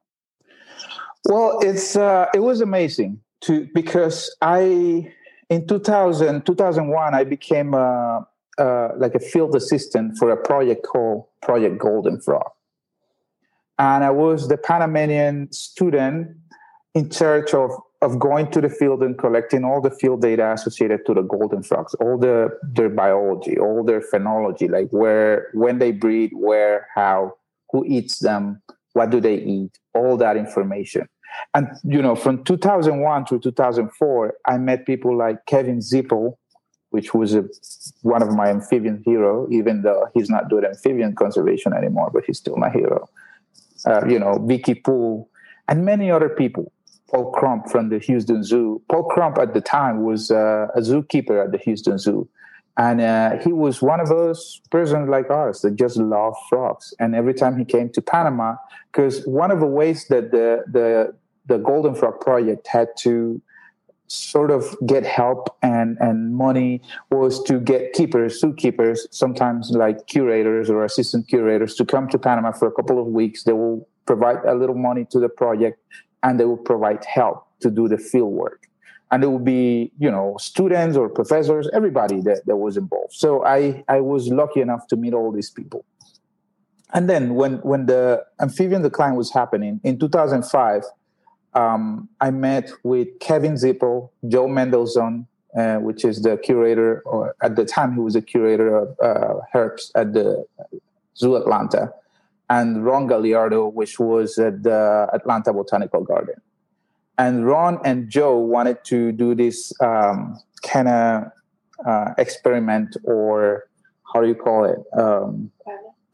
[1.29, 5.11] well it's uh it was amazing to because i
[5.49, 8.25] in 2000, 2001, I became a,
[8.97, 12.49] like a field assistant for a project called Project Golden Frog.
[13.79, 16.37] And I was the Panamanian student
[16.93, 21.05] in charge of, of going to the field and collecting all the field data associated
[21.07, 25.91] to the golden frogs, all the their biology, all their phenology, like where, when they
[25.91, 27.33] breed, where, how,
[27.71, 28.61] who eats them,
[28.93, 31.07] what do they eat, all that information.
[31.53, 36.37] And you know, from 2001 to 2004, I met people like Kevin Zippel,
[36.89, 37.45] which was a,
[38.01, 42.37] one of my amphibian hero, even though he's not doing amphibian conservation anymore, but he's
[42.37, 43.09] still my hero.
[43.85, 45.29] Uh, you know, Vicky Poole,
[45.67, 46.71] and many other people.
[47.09, 48.81] Paul Crump from the Houston Zoo.
[48.89, 52.27] Paul Crump at the time was uh, a zookeeper at the Houston Zoo.
[52.75, 56.93] And uh, he was one of those persons like us that just love frogs.
[56.99, 58.55] And every time he came to Panama,
[58.91, 61.13] because one of the ways that the, the
[61.45, 63.41] the Golden Frog Project had to
[64.07, 70.69] sort of get help and, and money was to get keepers, zookeepers, sometimes like curators
[70.69, 73.43] or assistant curators to come to Panama for a couple of weeks.
[73.43, 75.79] They will provide a little money to the project
[76.21, 78.67] and they will provide help to do the field work.
[79.11, 83.13] And it will be, you know, students or professors, everybody that, that was involved.
[83.13, 85.85] So I, I was lucky enough to meet all these people.
[86.93, 90.83] And then when, when the amphibian decline was happening in 2005,
[91.55, 95.25] um, I met with Kevin Zippel, Joe Mendelson,
[95.57, 99.35] uh, which is the curator, or at the time he was a curator of uh,
[99.53, 100.45] herps at the
[101.15, 101.93] Zoo Atlanta,
[102.49, 106.35] and Ron Gagliardo, which was at the Atlanta Botanical Garden.
[107.17, 111.31] And Ron and Joe wanted to do this um, kind of
[111.85, 113.65] uh, experiment, or
[114.11, 114.79] how do you call it?
[114.99, 115.51] Um,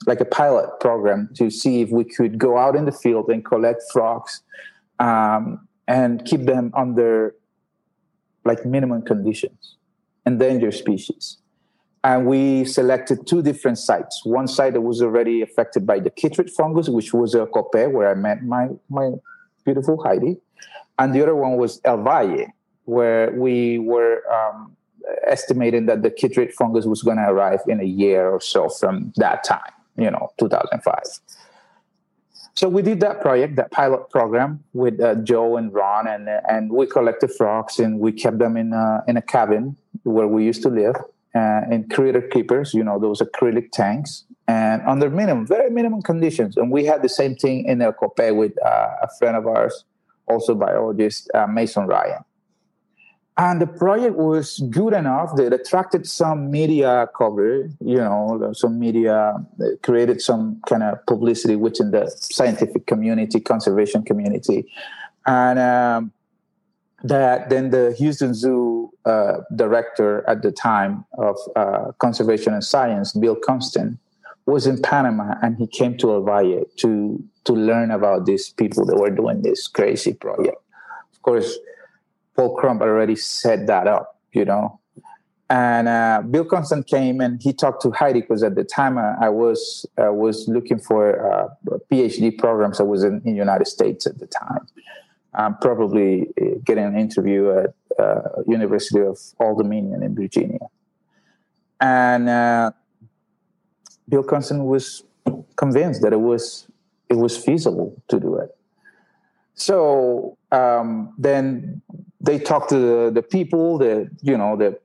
[0.06, 3.44] like a pilot program to see if we could go out in the field and
[3.44, 4.42] collect frogs
[5.00, 7.36] um, and keep them under
[8.46, 9.76] like minimum conditions,
[10.26, 11.38] endangered species.
[12.04, 14.22] and we selected two different sites.
[14.24, 18.10] One site that was already affected by the chytrid fungus, which was El Cope, where
[18.10, 19.12] I met my my
[19.66, 20.38] beautiful Heidi,
[20.98, 22.48] and the other one was El Valle,
[22.86, 24.76] where we were um,
[25.28, 29.12] estimating that the chytrid fungus was going to arrive in a year or so from
[29.18, 31.04] that time, you know, 2005.
[32.56, 36.72] So we did that project, that pilot program with uh, Joe and Ron, and and
[36.72, 40.62] we collected frogs and we kept them in a, in a cabin where we used
[40.64, 40.96] to live
[41.36, 46.58] uh, in critter keepers, you know, those acrylic tanks, and under minimum, very minimum conditions.
[46.58, 49.86] And we had the same thing in El Cope with uh, a friend of ours,
[50.28, 52.24] also biologist, uh, Mason Ryan.
[53.40, 59.34] And the project was good enough that attracted some media coverage, you know, some media
[59.82, 64.70] created some kind of publicity within the scientific community, conservation community.
[65.26, 66.12] And um,
[67.04, 73.14] that then the Houston Zoo uh, director at the time of uh, conservation and science,
[73.14, 74.00] Bill Konstant,
[74.48, 78.86] was in Panama and he came to El Valle to to learn about these people
[78.86, 80.58] that were doing this crazy project.
[81.14, 81.58] Of course,
[82.40, 84.80] Paul Crump already set that up, you know.
[85.50, 89.16] And uh, Bill Konstant came and he talked to Heidi because at the time I,
[89.22, 91.50] I was uh, was looking for uh,
[91.92, 92.80] PhD programs.
[92.80, 94.68] I was in, the United States at the time
[95.34, 100.60] I'm probably uh, getting an interview at uh, University of Old Dominion in Virginia.
[101.82, 102.72] And uh,
[104.08, 105.04] Bill Konstant was
[105.58, 106.68] convinced that it was
[107.10, 108.56] it was feasible to do it.
[109.56, 111.82] So um, then
[112.22, 114.80] they talk to the, the, people, the you know the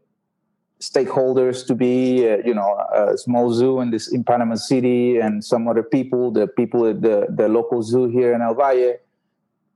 [0.81, 5.45] stakeholders to be uh, you know a small zoo in this in Panama City and
[5.45, 8.99] some other people, the people at the the local zoo here in El Valle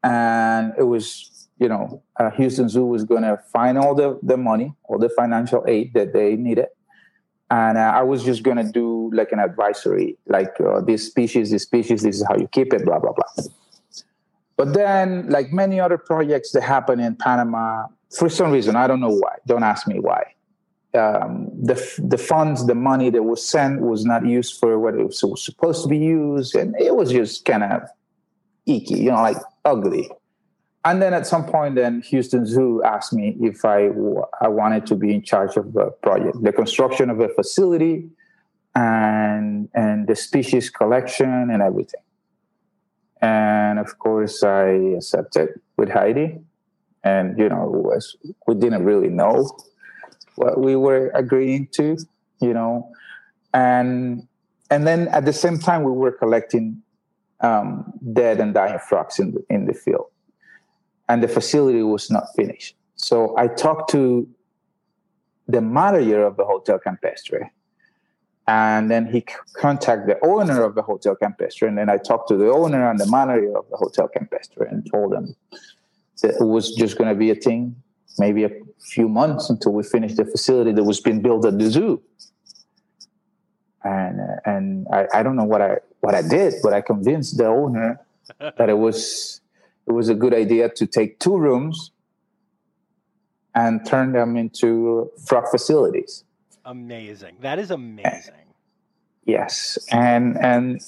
[0.03, 4.37] and it was you know uh, Houston Zoo was going to find all the the
[4.37, 6.66] money, all the financial aid that they needed,
[7.51, 11.51] and uh, I was just going to do like an advisory, like uh, this species,
[11.51, 13.44] this species, this is how you keep it, blah blah blah.
[14.59, 19.01] But then, like many other projects that happen in Panama, for some reason I don't
[19.01, 19.37] know why.
[19.47, 20.35] Don't ask me why.
[20.94, 25.05] Um, the the funds, the money that was sent was not used for what it
[25.05, 27.83] was supposed to be used, and it was just kind of
[28.66, 30.11] icky, you know, like ugly.
[30.85, 33.90] And then at some point, then Houston Zoo asked me if I,
[34.40, 38.09] I wanted to be in charge of the project, the construction of a facility,
[38.75, 42.01] and and the species collection and everything.
[43.20, 46.38] And of course, I accepted with Heidi,
[47.02, 49.50] and you know, was, we didn't really know
[50.37, 51.96] what we were agreeing to,
[52.40, 52.90] you know,
[53.52, 54.28] and
[54.70, 56.83] and then at the same time, we were collecting
[57.40, 60.07] um, dead and dying frogs in the, in the field.
[61.09, 62.76] And the facility was not finished.
[62.96, 64.28] So I talked to
[65.46, 67.50] the manager of the Hotel Campestre.
[68.48, 71.66] And then he contacted the owner of the Hotel Campestre.
[71.66, 74.90] And then I talked to the owner and the manager of the Hotel Campestre and
[74.90, 75.37] told them
[76.22, 77.76] that it was just going to be a thing,
[78.18, 81.70] maybe a few months until we finished the facility that was being built at the
[81.70, 82.02] zoo
[83.84, 87.38] and uh, and I, I don't know what I what I did, but I convinced
[87.38, 88.00] the owner
[88.38, 89.40] that it was
[89.87, 91.90] it was a good idea to take two rooms
[93.54, 96.24] and turn them into frog facilities.
[96.68, 97.37] Amazing.
[97.40, 98.35] That is amazing.
[99.24, 100.78] Yes, and and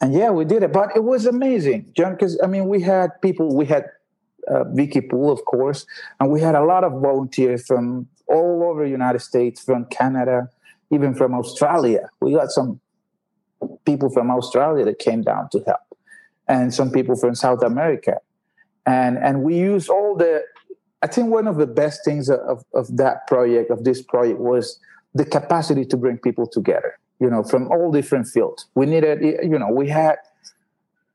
[0.00, 2.12] and yeah, we did it, but it was amazing, John.
[2.12, 3.84] Because I mean, we had people, we had
[4.48, 5.84] uh, Vicky Poole, of course,
[6.18, 10.48] and we had a lot of volunteers from all over the United States, from Canada,
[10.90, 12.08] even from Australia.
[12.20, 12.80] We got some
[13.84, 15.80] people from Australia that came down to help,
[16.48, 18.16] and some people from South America,
[18.86, 20.42] and and we used all the.
[21.02, 24.80] I think one of the best things of, of that project of this project was
[25.14, 26.98] the capacity to bring people together.
[27.20, 28.66] You know, from all different fields.
[28.76, 30.18] We needed, you know, we had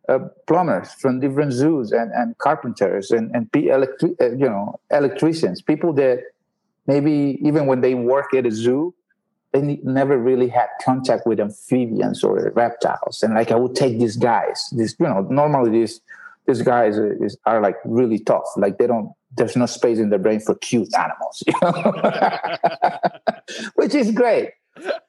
[0.10, 5.62] uh, plumbers from different zoos and, and carpenters and and electri- uh, you know electricians,
[5.62, 6.24] people that
[6.88, 8.94] maybe even when they work at a zoo,
[9.54, 13.24] they never really had contact with amphibians or reptiles.
[13.24, 16.02] And like I would take these guys, these you know, normally these
[16.48, 18.46] these guys are, is, are like really tough.
[18.58, 19.14] Like they don't.
[19.36, 21.94] There's no space in their brain for cute animals, you know?
[23.76, 24.52] which is great.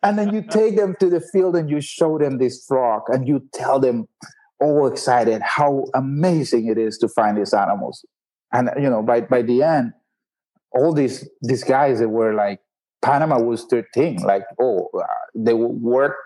[0.03, 3.27] And then you take them to the field and you show them this frog and
[3.27, 4.09] you tell them
[4.61, 8.05] all excited how amazing it is to find these animals.
[8.53, 9.93] And you know, by by the end,
[10.73, 12.61] all these these guys that were like
[13.05, 14.23] Panama was their thing.
[14.23, 15.05] Like, oh, uh,
[15.35, 16.17] they will work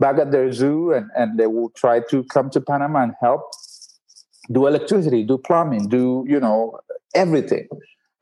[0.00, 3.42] back at their zoo and, and they will try to come to Panama and help
[4.52, 6.78] do electricity, do plumbing, do, you know,
[7.14, 7.68] everything.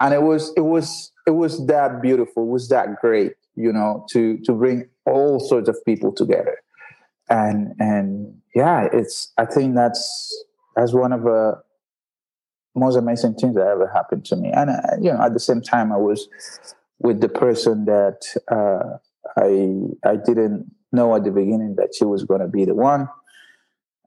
[0.01, 3.32] And it was, it was, it was that beautiful, it was that great.
[3.57, 6.59] you know, to to bring all sorts of people together.
[7.28, 10.45] And and yeah, it's I think that's
[10.76, 11.62] that's one of the
[12.74, 14.51] most amazing things that ever happened to me.
[14.51, 16.28] And uh, you know, at the same time, I was
[16.99, 18.99] with the person that uh,
[19.41, 23.09] I I didn't know at the beginning that she was going to be the one.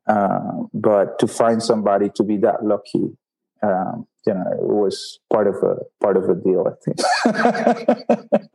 [0.05, 3.17] Uh, but to find somebody to be that lucky,
[3.63, 6.65] um, you know, it was part of a part of a deal.
[6.67, 6.97] I think.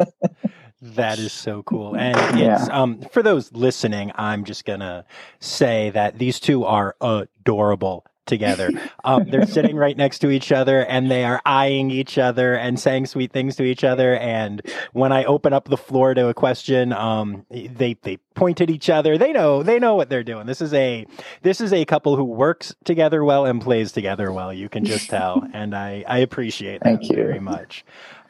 [0.82, 1.96] That is so cool.
[1.96, 2.66] And it's, yeah.
[2.72, 5.05] um, for those listening, I'm just going to
[5.38, 8.70] say that these two are adorable together.
[9.04, 12.78] Um, they're sitting right next to each other and they are eyeing each other and
[12.78, 14.16] saying sweet things to each other.
[14.16, 14.62] And
[14.92, 18.88] when I open up the floor to a question, um, they they point at each
[18.88, 19.18] other.
[19.18, 20.46] They know they know what they're doing.
[20.46, 21.04] This is a
[21.42, 24.52] this is a couple who works together well and plays together well.
[24.52, 27.16] You can just tell, and I I appreciate that Thank you.
[27.16, 27.84] very much.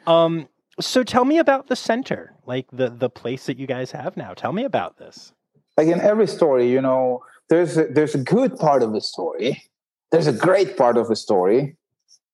[0.07, 0.47] Um,
[0.79, 4.33] so tell me about the center, like the the place that you guys have now.
[4.33, 5.33] Tell me about this.
[5.77, 9.61] Like in every story, you know, there's a, there's a good part of the story
[10.13, 11.75] there's a great part of a story.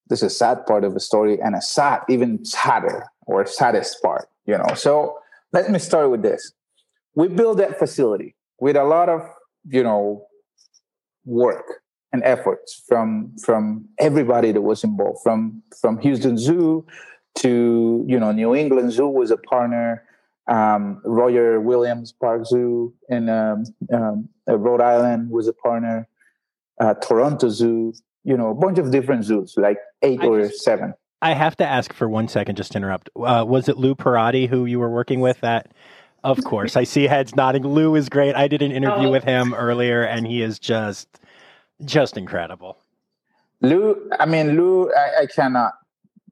[0.08, 4.28] There's a sad part of a story and a sad even sadder or saddest part
[4.50, 4.74] you know.
[4.74, 5.18] So
[5.52, 6.52] let me start with this.
[7.14, 9.22] We built that facility with a lot of
[9.68, 10.26] you know
[11.24, 11.64] work
[12.12, 16.84] and efforts from from everybody that was involved from from houston zoo
[17.34, 20.02] to you know new england zoo was a partner
[20.48, 26.08] um, roger williams park zoo in um, um, rhode island was a partner
[26.80, 27.92] uh, Toronto Zoo,
[28.24, 30.94] you know, a bunch of different zoos, like eight I or just, seven.
[31.22, 33.10] I have to ask for one second, just to interrupt.
[33.14, 35.40] Uh, was it Lou Perrotti who you were working with?
[35.40, 35.72] That,
[36.24, 37.62] of course, I see heads nodding.
[37.62, 38.34] Lou is great.
[38.34, 39.12] I did an interview oh.
[39.12, 41.08] with him earlier, and he is just,
[41.84, 42.78] just incredible.
[43.60, 45.74] Lou, I mean, Lou, I, I cannot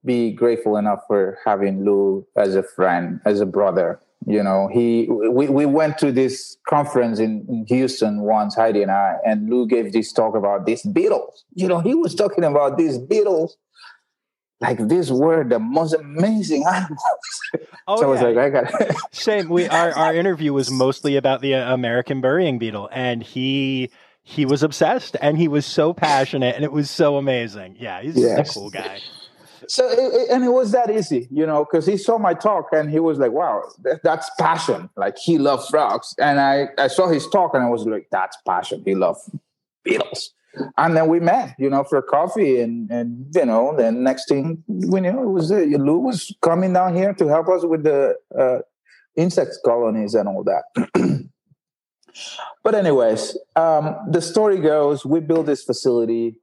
[0.04, 5.08] be grateful enough for having Lou as a friend, as a brother you know he
[5.08, 9.92] we, we went to this conference in, houston once heidi and i and lou gave
[9.92, 13.56] this talk about these beetles you know he was talking about these beetles
[14.60, 17.00] like these were the most amazing animals
[17.86, 18.06] oh, so yeah.
[18.06, 18.72] i was like i got
[19.12, 23.90] same we our, our interview was mostly about the uh, american burying beetle and he
[24.28, 27.76] he was obsessed and he was so passionate and it was so amazing.
[27.78, 28.50] Yeah he's yes.
[28.50, 29.00] a cool guy
[29.66, 32.90] so it, and it was that easy you know because he saw my talk and
[32.90, 34.88] he was like wow that, that's passion.
[34.96, 38.36] Like he loved frogs and i i saw his talk and i was like that's
[38.46, 38.82] passion.
[38.84, 39.20] He loved
[39.84, 40.32] beetles
[40.76, 44.62] and then we met you know for coffee and and you know then next thing
[44.66, 48.14] we knew it was uh, lou was coming down here to help us with the
[48.38, 48.58] uh,
[49.16, 50.64] insect colonies and all that.
[52.64, 56.36] But anyways um, the story goes we built this facility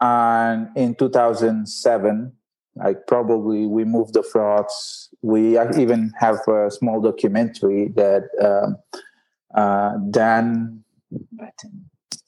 [0.00, 2.32] and in 2007
[2.76, 5.08] like probably we moved the frogs.
[5.22, 8.76] We even have a small documentary that um,
[9.54, 10.82] uh, Dan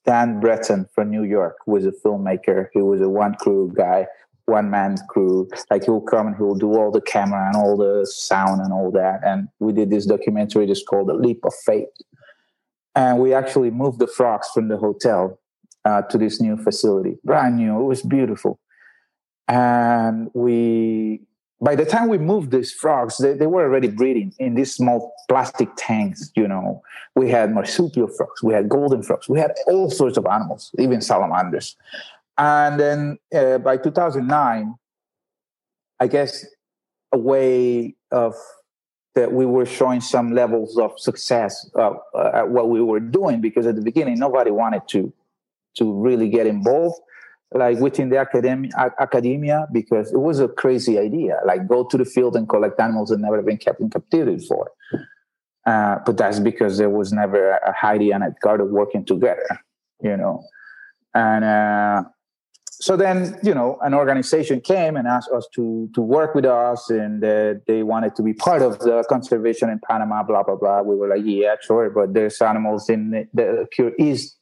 [0.05, 2.69] Dan Breton from New York was a filmmaker.
[2.73, 4.07] He was a one crew guy,
[4.45, 5.49] one man crew.
[5.71, 8.91] Like he'll come and he'll do all the camera and all the sound and all
[8.93, 9.21] that.
[9.25, 11.89] And we did this documentary just called The Leap of Faith.
[12.95, 15.41] And we actually moved the frogs from the hotel
[15.87, 17.81] uh, to this new facility, brand new.
[17.81, 18.61] It was beautiful
[19.49, 21.21] and we
[21.61, 25.15] by the time we moved these frogs they, they were already breeding in these small
[25.29, 26.83] plastic tanks you know.
[27.17, 31.01] We had marsupial frogs we had golden frogs we had all sorts of animals even
[31.01, 31.77] salamanders.
[32.37, 34.75] And then uh, by 2009
[36.01, 36.45] i guess
[37.13, 38.35] a way of
[39.15, 41.93] that we were showing some levels of success uh,
[42.35, 45.13] at what we were doing because at the beginning nobody wanted to
[45.77, 46.99] to really get involved
[47.55, 51.39] like within the academia, academia because it was a crazy idea.
[51.47, 54.71] Like go to the field and collect animals that never been kept in captivity before.
[55.67, 59.47] Uh, but that's because there was never a Heidi and Edgardo working together,
[60.03, 60.45] you know.
[61.15, 62.05] And uh,
[62.71, 66.91] so then, you know, an organization came and asked us to to work with us,
[66.91, 70.23] and uh, they wanted to be part of the conservation in Panama.
[70.23, 70.83] Blah blah blah.
[70.83, 74.37] We were like, yeah, sure, but there's animals in the, the east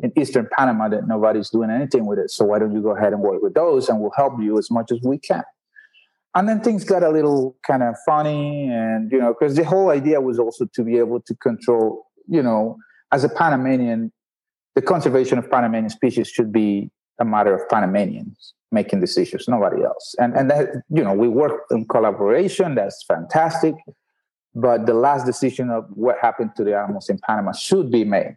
[0.00, 2.30] in eastern Panama that nobody's doing anything with it.
[2.30, 4.70] So why don't you go ahead and work with those and we'll help you as
[4.70, 5.42] much as we can.
[6.34, 9.88] And then things got a little kind of funny, and you know, because the whole
[9.88, 12.76] idea was also to be able to control, you know,
[13.10, 14.12] as a Panamanian,
[14.74, 20.14] the conservation of Panamanian species should be a matter of Panamanians making decisions, nobody else.
[20.18, 22.74] And and that you know, we work in collaboration.
[22.74, 23.74] That's fantastic.
[24.54, 28.36] But the last decision of what happened to the animals in Panama should be made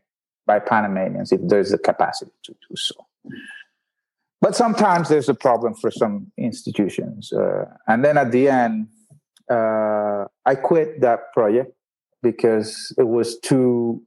[0.52, 2.95] by Panamanians if there's the capacity to do so.
[4.41, 6.16] But sometimes there's a problem for some
[6.50, 7.32] institutions.
[7.32, 8.88] Uh, and then at the end,
[9.58, 10.22] uh,
[10.52, 11.70] I quit that project
[12.30, 14.02] because it was too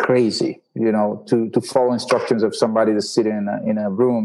[0.00, 3.88] crazy, you know, to to follow instructions of somebody that's sitting in a in a
[4.02, 4.24] room,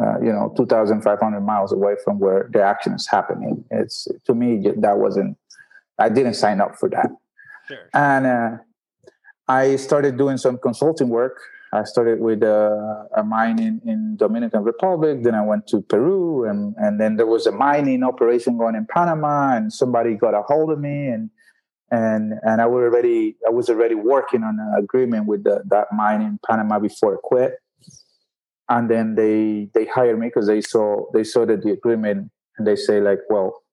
[0.00, 3.64] uh, you know, two thousand five hundred miles away from where the action is happening.
[3.80, 4.48] It's to me
[4.84, 5.32] that wasn't.
[6.06, 7.10] I didn't sign up for that,
[7.68, 7.84] Sure.
[7.94, 8.50] and uh,
[9.48, 11.38] I started doing some consulting work.
[11.72, 15.22] I started with a, a mine in, in Dominican Republic.
[15.22, 18.86] Then I went to Peru, and and then there was a mining operation going in
[18.86, 21.30] Panama, and somebody got a hold of me, and
[21.90, 25.88] and and I was already I was already working on an agreement with the, that
[25.92, 27.54] mine in Panama before I quit.
[28.68, 32.66] And then they they hired me because they saw they saw that the agreement, and
[32.66, 33.64] they say like, well,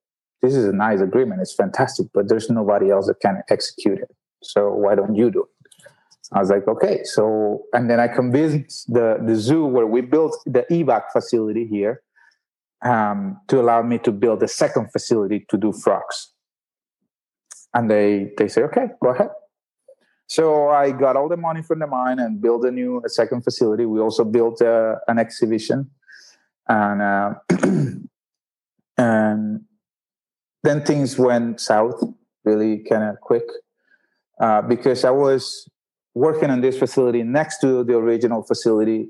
[0.41, 4.11] this is a nice agreement, it's fantastic, but there's nobody else that can execute it.
[4.43, 5.60] So why don't you do it?
[6.33, 7.03] I was like, okay.
[7.03, 12.01] So, and then I convinced the, the zoo where we built the EVAC facility here
[12.83, 16.33] um, to allow me to build a second facility to do frogs.
[17.73, 19.29] And they, they say, okay, go ahead.
[20.27, 23.43] So I got all the money from the mine and built a new a second
[23.43, 23.85] facility.
[23.85, 25.91] We also built uh, an exhibition.
[26.69, 27.33] And, uh,
[28.97, 29.61] and
[30.63, 32.01] then things went south
[32.45, 33.43] really kind of quick
[34.39, 35.67] uh, because I was
[36.13, 39.07] working on this facility next to the original facility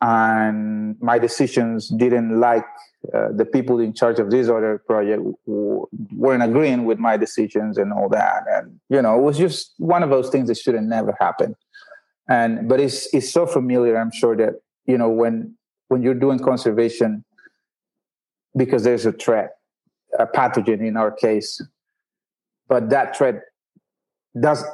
[0.00, 2.66] and my decisions didn't like
[3.14, 7.92] uh, the people in charge of this other project weren't agreeing with my decisions and
[7.92, 8.42] all that.
[8.50, 11.54] And you know it was just one of those things that should have never happened.
[12.28, 14.54] And but it's it's so familiar i'm sure that
[14.86, 15.54] you know when
[15.88, 17.22] when you're doing conservation
[18.56, 19.50] because there's a threat
[20.18, 21.60] a pathogen in our case
[22.66, 23.42] but that threat
[24.40, 24.64] does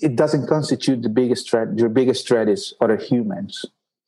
[0.00, 1.68] it doesn't constitute the biggest threat.
[1.76, 3.64] Your biggest threat is other humans.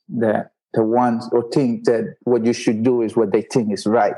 [0.08, 3.86] That the ones or think that what you should do is what they think is
[3.86, 4.14] right,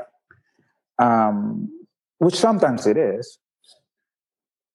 [0.99, 1.71] um,
[2.17, 3.39] which sometimes it is.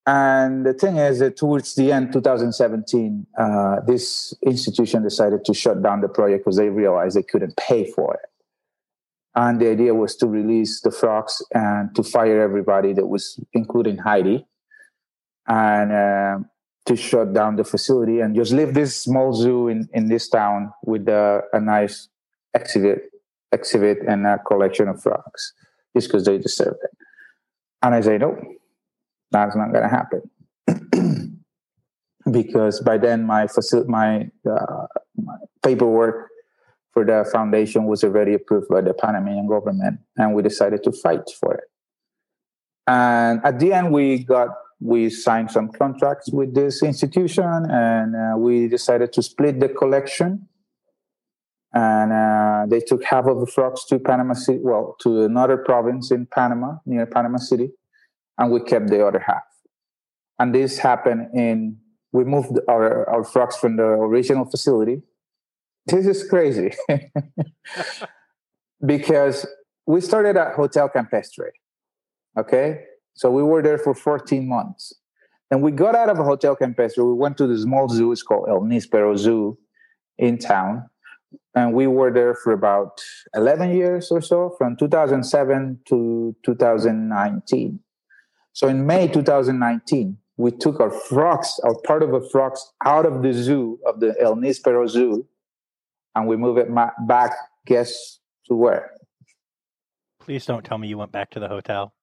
[0.06, 5.82] And the thing is that towards the end, 2017, uh, this institution decided to shut
[5.82, 8.28] down the project because they realized they couldn't pay for it.
[9.34, 13.98] And the idea was to release the frogs and to fire everybody that was, including
[13.98, 14.46] Heidi.
[15.46, 16.38] And uh,
[16.86, 20.72] to shut down the facility and just leave this small zoo in, in this town
[20.84, 22.08] with a, a nice
[22.54, 23.10] exhibit
[23.54, 25.54] exhibit and a collection of frogs
[25.96, 26.90] just because they deserve it.
[27.82, 28.36] And I say, no,
[29.30, 31.40] that's not going to happen.
[32.30, 36.28] because by then my facility, my, uh, my paperwork
[36.92, 41.28] for the foundation was already approved by the Panamanian government, and we decided to fight
[41.40, 41.64] for it.
[42.86, 44.48] And at the end, we got
[44.80, 50.48] we signed some contracts with this institution and uh, we decided to split the collection.
[51.72, 56.10] And uh, they took half of the frogs to panama city well to another province
[56.10, 57.70] in panama near panama city
[58.38, 59.42] and we kept the other half.
[60.38, 61.78] And this happened in
[62.12, 65.02] we moved our, our frogs from the original facility.
[65.86, 66.72] This is crazy.
[68.84, 69.46] Because
[69.86, 71.52] we started at hotel campestre
[72.38, 72.84] okay
[73.14, 74.92] so we were there for 14 months.
[75.50, 77.04] And we got out of a Hotel Campestre.
[77.04, 78.10] We went to the small zoo.
[78.12, 79.56] It's called El Nispero Zoo
[80.18, 80.88] in town.
[81.54, 83.00] And we were there for about
[83.34, 87.80] 11 years or so, from 2007 to 2019.
[88.52, 93.22] So in May 2019, we took our frogs, our part of the frogs, out of
[93.22, 95.26] the zoo, of the El Nispero Zoo,
[96.14, 96.68] and we moved it
[97.06, 97.32] back,
[97.66, 98.90] guess to where?
[100.20, 101.94] Please don't tell me you went back to the hotel.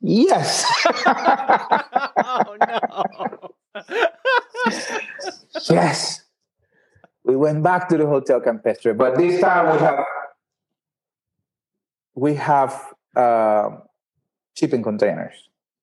[0.00, 0.64] Yes.
[1.06, 3.54] oh no.
[5.70, 6.22] yes.
[7.24, 10.04] We went back to the Hotel Campestre, but this time we have
[12.14, 13.70] we have uh,
[14.56, 15.34] shipping containers,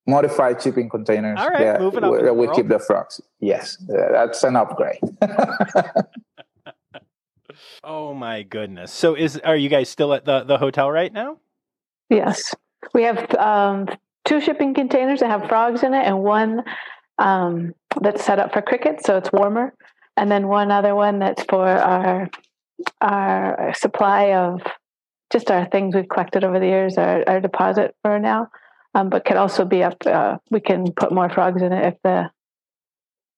[0.08, 1.40] modified shipping containers.
[1.40, 3.20] All right, that, moving up in where the we keep the frogs.
[3.40, 5.00] Yes, uh, that's an upgrade.
[7.84, 8.92] Oh my goodness.
[8.92, 11.38] So is are you guys still at the, the hotel right now?
[12.10, 12.56] Yes.
[12.94, 13.90] We have um,
[14.34, 16.64] two shipping containers that have frogs in it, and one
[17.20, 19.74] um, that's set up for crickets, so it's warmer,
[20.18, 22.30] and then one other one that's for our
[23.02, 24.62] our supply of
[25.32, 28.50] just our things we've collected over the years, our, our deposit for now.
[28.96, 30.06] Um, but could also be up.
[30.06, 32.30] Uh, we can put more frogs in it if the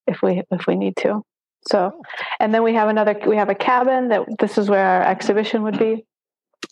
[0.06, 1.22] if we if we need to.
[1.68, 1.92] So,
[2.40, 3.18] and then we have another.
[3.26, 6.04] We have a cabin that this is where our exhibition would be.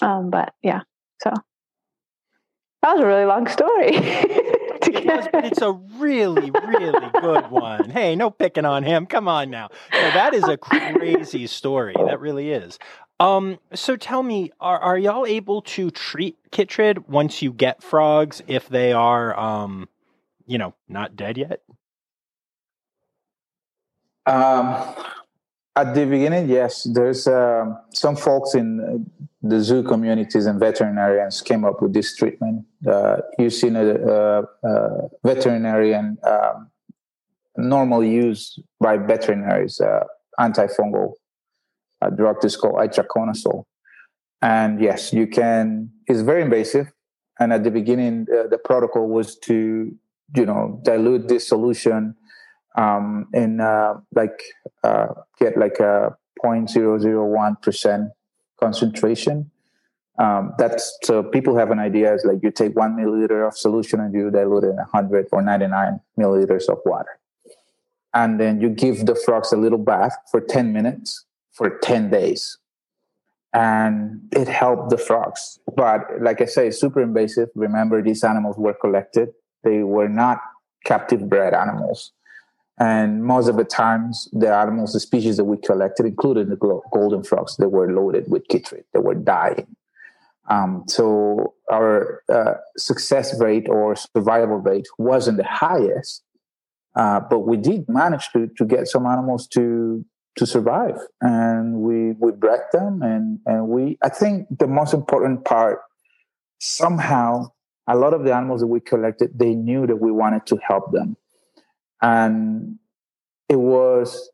[0.02, 0.80] Um, but yeah,
[1.22, 1.32] so
[2.84, 3.92] that was a really long story
[4.86, 7.88] It was, but it's a really, really good one.
[7.90, 9.06] Hey, no picking on him.
[9.06, 9.68] Come on now.
[9.92, 11.94] So that is a crazy story.
[11.96, 12.78] That really is.
[13.18, 18.42] Um, so tell me, are are y'all able to treat chytrid once you get frogs
[18.46, 19.88] if they are um,
[20.46, 21.62] you know, not dead yet?
[24.26, 24.76] Um,
[25.76, 29.10] at the beginning, yes, there's uh, some folks in
[29.42, 35.08] the zoo communities and veterinarians came up with this treatment uh, using a, a, a
[35.24, 36.70] veterinarian um,
[37.56, 40.04] normally used by veterinaries uh,
[40.38, 41.12] antifungal
[42.02, 43.64] uh, drug is called itraconazole.
[44.42, 45.90] And yes, you can.
[46.06, 46.92] It's very invasive.
[47.40, 49.90] And at the beginning, uh, the protocol was to,
[50.36, 52.14] you know, dilute this solution
[52.74, 54.42] um, in uh, like
[54.82, 55.08] uh,
[55.38, 58.10] get like a 0.001 percent
[58.60, 59.50] concentration.
[60.18, 62.14] Um, that's so people have an idea.
[62.14, 65.42] Is like you take one milliliter of solution and you dilute it in 100 or
[65.42, 67.18] 99 milliliters of water,
[68.12, 72.58] and then you give the frogs a little bath for 10 minutes for 10 days.
[73.52, 75.60] And it helped the frogs.
[75.76, 77.50] But like I say, super invasive.
[77.54, 79.28] Remember, these animals were collected.
[79.62, 80.40] They were not
[80.84, 82.12] captive bred animals.
[82.78, 86.56] And most of the times, the animals, the species that we collected, including the
[86.92, 88.84] golden frogs, they were loaded with chytrid.
[88.92, 89.76] They were dying.
[90.50, 96.22] Um, so our uh, success rate or survival rate wasn't the highest,
[96.96, 100.04] uh, but we did manage to to get some animals to
[100.36, 103.96] to survive, and we we bred them, and and we.
[104.02, 105.80] I think the most important part
[106.60, 107.50] somehow
[107.86, 110.92] a lot of the animals that we collected they knew that we wanted to help
[110.92, 111.16] them
[112.02, 112.78] and
[113.48, 114.30] it was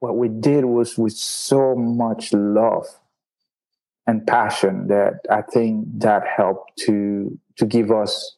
[0.00, 2.86] what we did was with so much love
[4.06, 8.36] and passion that I think that helped to to give us,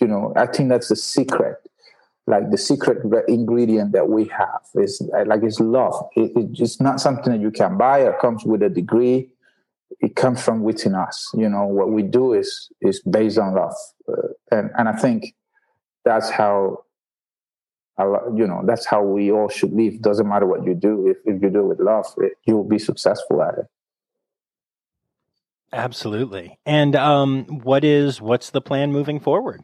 [0.00, 1.56] you know, I think that's the secret,
[2.26, 5.94] like the secret ingredient that we have is like it's love.
[6.16, 8.00] It, it's not something that you can buy.
[8.00, 9.30] It comes with a degree.
[10.00, 11.30] It comes from within us.
[11.34, 13.74] You know, what we do is is based on love,
[14.08, 15.34] uh, and and I think
[16.04, 16.84] that's how
[17.98, 20.00] you know that's how we all should live.
[20.00, 22.78] Doesn't matter what you do if, if you do it with love it, you'll be
[22.78, 23.66] successful at it.
[25.72, 26.58] Absolutely.
[26.66, 29.62] And um, what is what's the plan moving forward?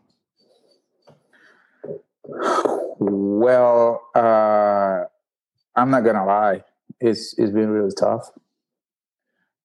[3.00, 5.04] Well uh,
[5.76, 6.62] i'm not gonna lie.
[7.00, 8.30] It's it's been really tough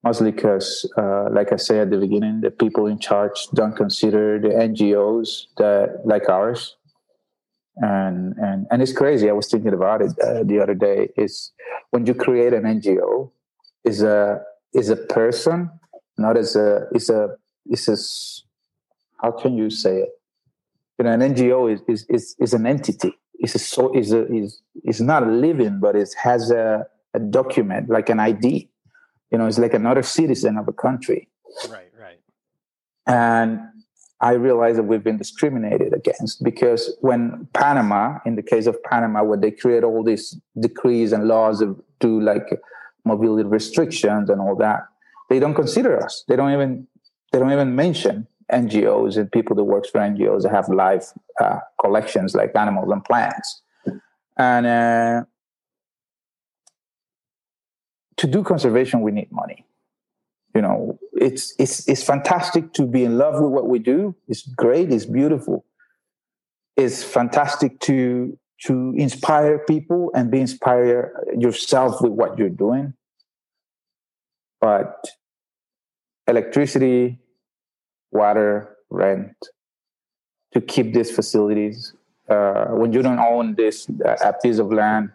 [0.04, 4.40] mostly because uh, like i said at the beginning the people in charge don't consider
[4.40, 6.76] the ngos that like ours
[7.78, 9.30] and and and it's crazy.
[9.30, 11.10] I was thinking about it uh, the other day.
[11.18, 11.52] Is
[11.90, 13.32] when you create an NGO,
[13.84, 14.42] is a
[14.74, 15.70] is a person,
[16.18, 17.36] not as a is a
[17.66, 17.98] is a
[19.24, 20.10] how can you say it?
[21.00, 23.14] You know, an NGO is is is, is an entity.
[23.36, 26.86] It's a so is a is is not a living, but it has a
[27.16, 28.70] a document like an ID.
[29.34, 31.28] You know, it's like another citizen of a country.
[31.68, 32.20] Right, right.
[33.08, 33.60] And
[34.22, 39.24] I realize that we've been discriminated against because when Panama, in the case of Panama,
[39.24, 42.62] where they create all these decrees and laws of do like
[43.06, 44.82] mobility restrictions and all that,
[45.30, 46.24] they don't consider us.
[46.28, 46.88] They don't even
[47.32, 51.12] they don't even mention NGOs and people that works for NGOs that have live
[51.42, 53.62] uh, collections like animals and plants.
[54.38, 55.24] And uh,
[58.18, 59.66] to do conservation, we need money.
[60.56, 64.16] You know it's it's it's fantastic to be in love with what we do.
[64.28, 64.92] It's great.
[64.92, 65.66] It's beautiful.
[66.78, 72.94] It's fantastic to to inspire people and be inspired yourself with what you're doing.
[74.62, 75.04] But
[76.28, 77.20] electricity
[78.12, 79.36] water rent
[80.54, 81.94] to keep these facilities
[82.30, 85.10] uh, when you don't own this uh, piece of land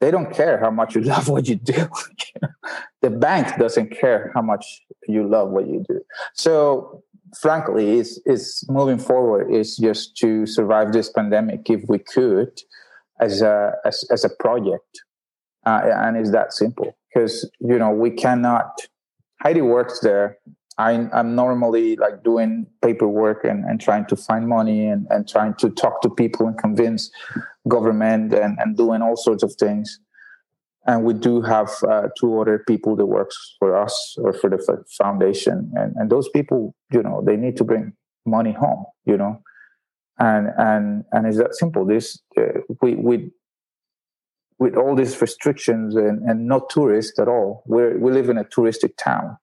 [0.00, 1.88] they don't care how much you love what you do.
[3.02, 6.00] the bank doesn't care how much you love what you do.
[6.34, 7.02] So
[7.40, 12.60] frankly, it's, it's moving forward is just to survive this pandemic if we could
[13.20, 15.02] as a, as, as a project.
[15.64, 18.78] Uh, and it's that simple because, you know, we cannot,
[19.42, 20.38] Heidi works there.
[20.78, 25.54] I, I'm normally like doing paperwork and, and trying to find money and, and trying
[25.54, 27.10] to talk to people and convince
[27.66, 30.00] government and, and doing all sorts of things.
[30.86, 34.84] And we do have uh, two other people that works for us or for the
[34.96, 37.92] foundation, and, and those people, you know, they need to bring
[38.24, 39.42] money home, you know,
[40.18, 41.84] and and and it's that simple.
[41.84, 43.32] This uh, we we
[44.60, 47.64] with all these restrictions and, and no tourists at all.
[47.66, 49.38] We we live in a touristic town,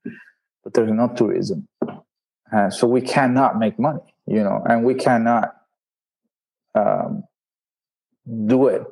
[0.64, 1.68] but there's no tourism,
[2.52, 4.02] uh, so we cannot make money.
[4.26, 5.56] you know, and we cannot
[6.76, 7.24] um,
[8.46, 8.88] do it.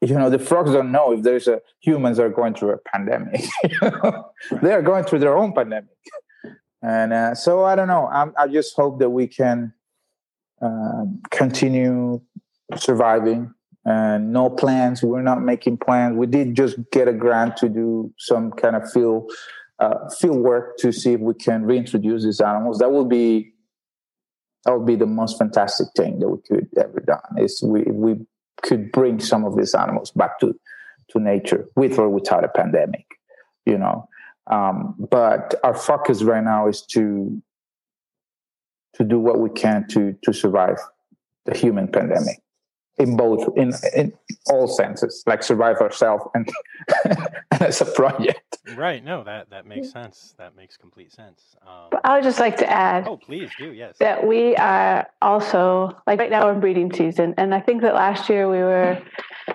[0.00, 3.44] You know, the frogs don't know if there's a humans are going through a pandemic.
[4.62, 5.96] they are going through their own pandemic,
[6.82, 8.08] and uh, so I don't know.
[8.08, 9.72] I'm, i just hope that we can
[10.60, 12.20] um, continue
[12.76, 13.54] surviving
[13.84, 15.02] and no plans.
[15.02, 16.16] We're not making plans.
[16.16, 19.32] We did just get a grant to do some kind of field
[19.78, 22.78] uh, field work to see if we can reintroduce these animals.
[22.78, 23.52] That would be
[24.64, 27.38] that would be the most fantastic thing that we could ever done.
[27.38, 28.16] Is we we
[28.62, 30.58] could bring some of these animals back to
[31.10, 33.06] to nature with or without a pandemic,
[33.64, 34.08] you know.
[34.50, 37.40] Um, but our focus right now is to
[38.94, 40.78] to do what we can to to survive
[41.44, 42.40] the human pandemic
[42.98, 44.12] in both in in
[44.50, 46.48] all senses like survive ourselves and,
[47.04, 48.58] and as a project.
[48.76, 50.34] Right no that that makes sense.
[50.38, 51.56] That makes complete sense.
[51.66, 53.96] Um, i would just like to add oh please do yes.
[53.98, 57.94] that we are also like right now we're in breeding season and i think that
[57.94, 59.00] last year we were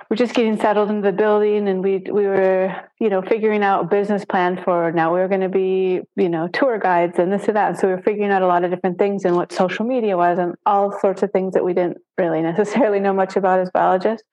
[0.09, 3.85] we're just getting settled into the building and we we were you know figuring out
[3.85, 7.31] a business plan for now we were going to be you know tour guides and
[7.31, 7.69] this and that.
[7.69, 10.17] And so we were figuring out a lot of different things and what social media
[10.17, 13.69] was and all sorts of things that we didn't really necessarily know much about as
[13.71, 14.27] biologists.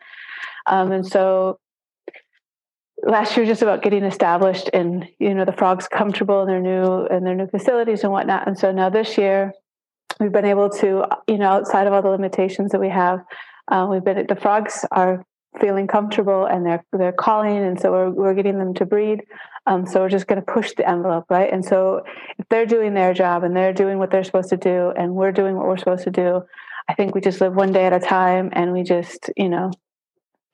[0.66, 1.58] Um, and so
[3.02, 6.60] last year was just about getting established and you know the frogs comfortable in their
[6.60, 8.46] new in their new facilities and whatnot.
[8.46, 9.52] And so now this year
[10.18, 13.20] we've been able to you know outside of all the limitations that we have
[13.68, 15.24] uh, we've been the frogs are
[15.60, 19.22] feeling comfortable and they're they're calling and so we're, we're getting them to breed.
[19.66, 21.52] Um, so we're just going to push the envelope right?
[21.52, 22.02] And so
[22.38, 25.32] if they're doing their job and they're doing what they're supposed to do and we're
[25.32, 26.42] doing what we're supposed to do
[26.90, 29.70] i think we just live one day at a time and we just you know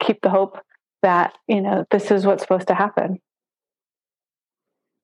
[0.01, 0.59] keep the hope
[1.03, 3.19] that you know this is what's supposed to happen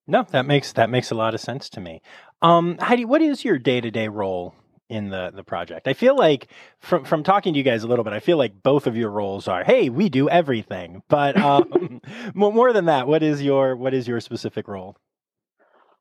[0.07, 2.01] no that makes that makes a lot of sense to me
[2.43, 4.55] um heidi what is your day-to-day role
[4.93, 5.89] in the the project.
[5.89, 8.63] I feel like from from talking to you guys a little bit, I feel like
[8.63, 11.03] both of your roles are, hey, we do everything.
[11.09, 12.01] But um,
[12.35, 14.97] more than that, what is your what is your specific role?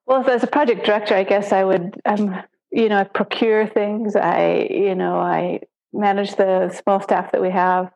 [0.05, 2.36] Well, as a project director, I guess I would, um,
[2.72, 4.15] you know, I procure things.
[4.15, 5.59] I, you know, I
[5.93, 7.91] manage the small staff that we have,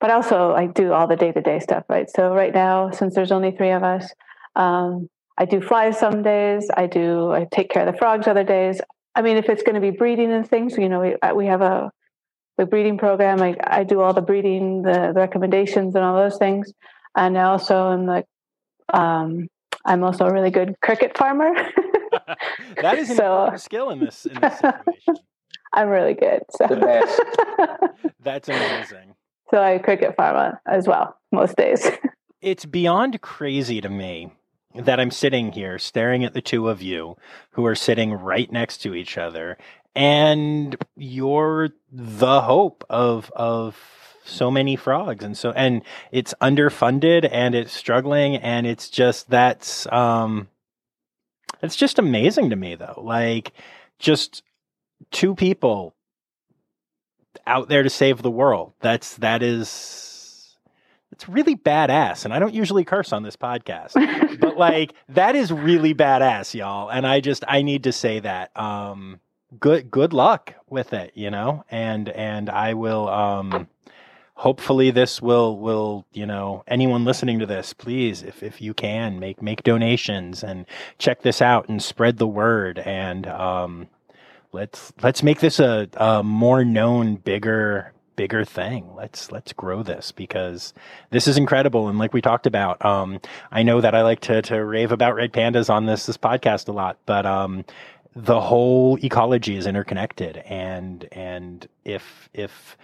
[0.00, 2.08] but also I do all the day to day stuff, right?
[2.08, 4.12] So right now, since there's only three of us,
[4.56, 6.70] um, I do flies some days.
[6.76, 7.32] I do.
[7.32, 8.80] I take care of the frogs other days.
[9.14, 11.62] I mean, if it's going to be breeding and things, you know, we, we have
[11.62, 11.90] a
[12.60, 13.40] the breeding program.
[13.40, 16.72] I, I do all the breeding, the, the recommendations, and all those things.
[17.16, 18.26] And I also am like,
[18.92, 19.48] um,
[19.84, 21.52] I'm also a really good cricket farmer.
[22.82, 25.24] that is so, a skill in this in this situation.
[25.72, 26.42] I'm really good.
[26.50, 26.66] So.
[28.20, 29.14] That's amazing.
[29.50, 31.88] So I cricket farmer as well most days.
[32.40, 34.32] it's beyond crazy to me
[34.74, 37.16] that I'm sitting here staring at the two of you
[37.52, 39.58] who are sitting right next to each other
[39.96, 43.76] and you're the hope of of
[44.24, 49.90] so many frogs and so and it's underfunded and it's struggling and it's just that's
[49.92, 50.46] um
[51.62, 53.52] it's just amazing to me though like
[53.98, 54.42] just
[55.10, 55.94] two people
[57.46, 60.10] out there to save the world that's that is
[61.20, 62.24] it's really badass.
[62.24, 66.88] And I don't usually curse on this podcast, but like that is really badass, y'all.
[66.88, 68.56] And I just I need to say that.
[68.56, 69.20] Um,
[69.58, 71.64] good good luck with it, you know.
[71.70, 73.68] And and I will um,
[74.40, 79.20] hopefully this will will you know anyone listening to this please if if you can
[79.20, 80.64] make make donations and
[80.98, 83.86] check this out and spread the word and um,
[84.52, 88.86] let's let's make this a, a more known bigger bigger thing.
[88.94, 90.74] Let's let's grow this because
[91.08, 91.88] this is incredible.
[91.88, 93.18] And like we talked about, um,
[93.50, 96.68] I know that I like to to rave about red pandas on this this podcast
[96.68, 97.64] a lot, but um,
[98.14, 100.38] the whole ecology is interconnected.
[100.38, 102.76] And and if if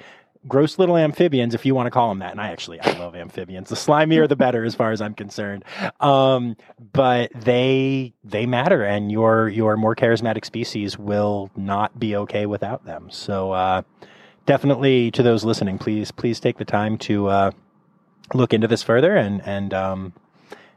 [0.46, 2.32] gross little amphibians, if you want to call them that.
[2.32, 3.68] And I actually, I love amphibians.
[3.68, 5.64] The slimier, the better, as far as I'm concerned.
[6.00, 6.56] Um,
[6.92, 12.84] but they they matter, and your your more charismatic species will not be okay without
[12.84, 13.08] them.
[13.10, 13.82] So uh,
[14.46, 17.50] definitely to those listening, please please take the time to uh,
[18.34, 20.12] look into this further and and um,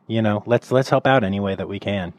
[0.07, 2.13] you know let's let's help out any way that we can.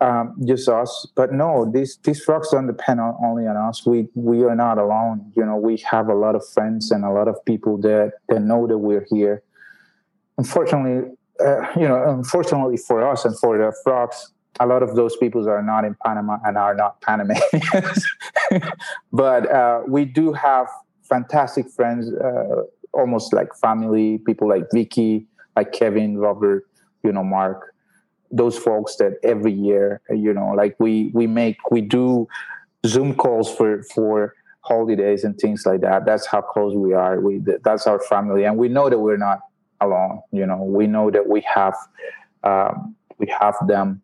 [0.00, 1.06] um, just us.
[1.14, 3.84] But no, these these frogs don't depend on, only on us.
[3.84, 5.30] We we are not alone.
[5.36, 8.40] You know, we have a lot of friends and a lot of people that that
[8.40, 9.42] know that we're here.
[10.38, 11.12] Unfortunately,
[11.44, 15.48] uh, you know, unfortunately for us and for the frogs, a lot of those people
[15.48, 18.06] are not in Panama and are not Panamanians.
[19.12, 20.68] but uh, we do have
[21.02, 22.62] fantastic friends, uh,
[22.92, 25.26] almost like family, people like Vicky,
[25.56, 26.64] like Kevin, Robert,
[27.02, 27.74] you know, Mark,
[28.30, 32.26] those folks that every year, you know, like we we make we do
[32.86, 36.06] Zoom calls for for holidays and things like that.
[36.06, 37.20] That's how close we are.
[37.20, 39.40] We that's our family, and we know that we're not
[39.82, 40.22] alone.
[40.32, 41.74] You know, we know that we have
[42.44, 44.02] um, we have them,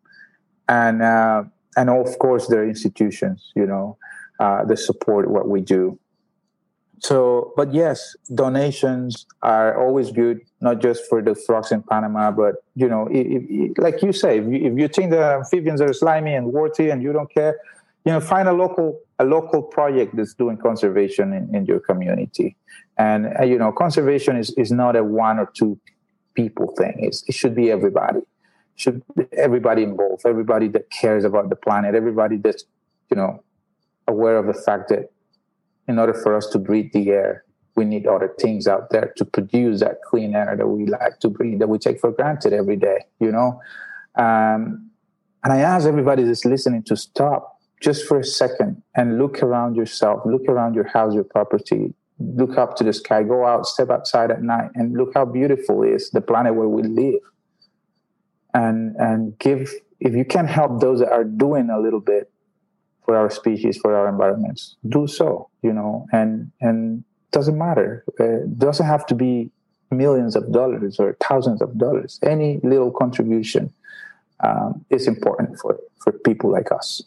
[0.68, 1.44] and uh,
[1.76, 3.52] and of course their institutions.
[3.54, 3.96] You know,
[4.40, 5.98] uh, that support what we do.
[7.00, 12.56] So, but yes, donations are always good, not just for the frogs in Panama, but
[12.74, 15.92] you know, if, if, like you say, if you, if you think the amphibians are
[15.92, 17.56] slimy and warty and you don't care,
[18.04, 22.56] you know, find a local a local project that's doing conservation in, in your community.
[22.98, 25.78] And uh, you know, conservation is, is not a one or two
[26.34, 26.94] people thing.
[26.98, 28.20] It's, it should be everybody.
[28.74, 32.64] Should everybody involved, everybody that cares about the planet, everybody that's
[33.10, 33.42] you know
[34.06, 35.10] aware of the fact that
[35.88, 37.44] in order for us to breathe the air,
[37.76, 41.28] we need other things out there to produce that clean air that we like to
[41.28, 43.60] breathe, that we take for granted every day, you know?
[44.16, 44.90] Um,
[45.44, 49.76] and I ask everybody that's listening to stop just for a second and look around
[49.76, 53.90] yourself, look around your house, your property, look up to the sky, go out, step
[53.90, 57.20] outside at night, and look how beautiful is the planet where we live.
[58.54, 62.30] And and give if you can help those that are doing a little bit
[63.04, 67.02] for our species, for our environments, do so, you know, and, and
[67.32, 68.04] doesn't matter.
[68.20, 69.50] Uh, it doesn't have to be
[69.90, 72.20] millions of dollars or thousands of dollars.
[72.22, 73.72] Any little contribution
[74.40, 77.02] um, is important for, for people like us.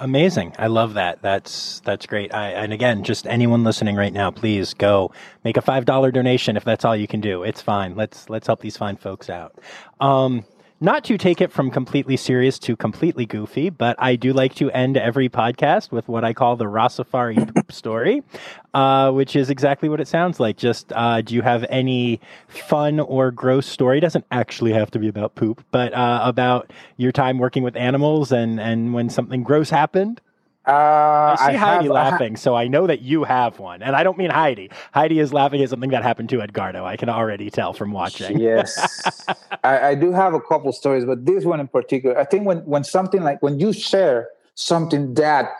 [0.00, 0.54] Amazing.
[0.58, 1.22] I love that.
[1.22, 2.32] That's that's great.
[2.32, 5.10] I, and again, just anyone listening right now, please go
[5.42, 7.42] make a five dollar donation if that's all you can do.
[7.42, 7.96] It's fine.
[7.96, 9.58] Let's let's help these fine folks out.
[10.00, 10.44] Um,
[10.80, 14.70] not to take it from completely serious to completely goofy, but I do like to
[14.70, 18.22] end every podcast with what I call the Rossafari poop story,
[18.74, 20.56] uh, which is exactly what it sounds like.
[20.56, 23.98] Just uh, do you have any fun or gross story?
[23.98, 27.76] It doesn't actually have to be about poop, but uh, about your time working with
[27.76, 30.20] animals and, and when something gross happened?
[30.66, 33.82] Uh, I see I Heidi have- laughing, so I know that you have one.
[33.82, 34.70] And I don't mean Heidi.
[34.92, 36.84] Heidi is laughing at something that happened to Edgardo.
[36.84, 38.38] I can already tell from watching.
[38.38, 39.26] yes
[39.64, 42.58] I, I do have a couple stories but this one in particular i think when
[42.66, 45.50] when something like when you share something that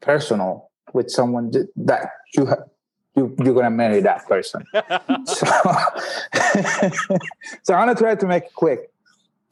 [0.00, 2.62] personal with someone that, that you have
[3.16, 4.64] you, you're gonna marry that person
[5.26, 5.46] so,
[7.62, 8.90] so i'm gonna try to make it quick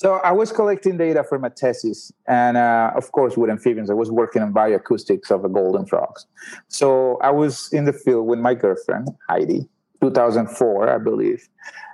[0.00, 3.94] so i was collecting data for my thesis and uh, of course with amphibians i
[3.94, 6.26] was working on bioacoustics of the golden frogs
[6.68, 9.68] so i was in the field with my girlfriend heidi
[10.00, 11.48] 2004 i believe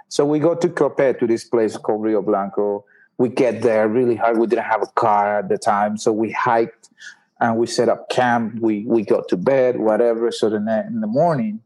[0.09, 2.85] so we go to Copé to this place called Rio Blanco.
[3.19, 4.39] We get there really hard.
[4.39, 6.91] We didn't have a car at the time, so we hiked
[7.41, 8.61] and we set up camp.
[8.61, 10.31] We we got to bed, whatever.
[10.31, 11.61] So the in the morning,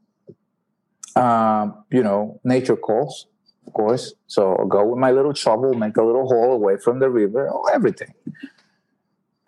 [1.16, 3.26] um, you know, nature calls,
[3.70, 4.14] of course.
[4.26, 7.48] So I'll go with my little shovel, make a little hole away from the river,
[7.52, 8.12] oh, everything.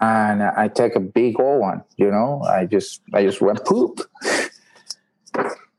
[0.01, 2.43] And I take a big old one, you know.
[2.43, 4.01] I just I just went poop.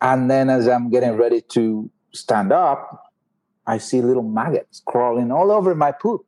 [0.02, 3.12] And then as I'm getting ready to stand up,
[3.66, 6.26] I see little maggots crawling all over my poop.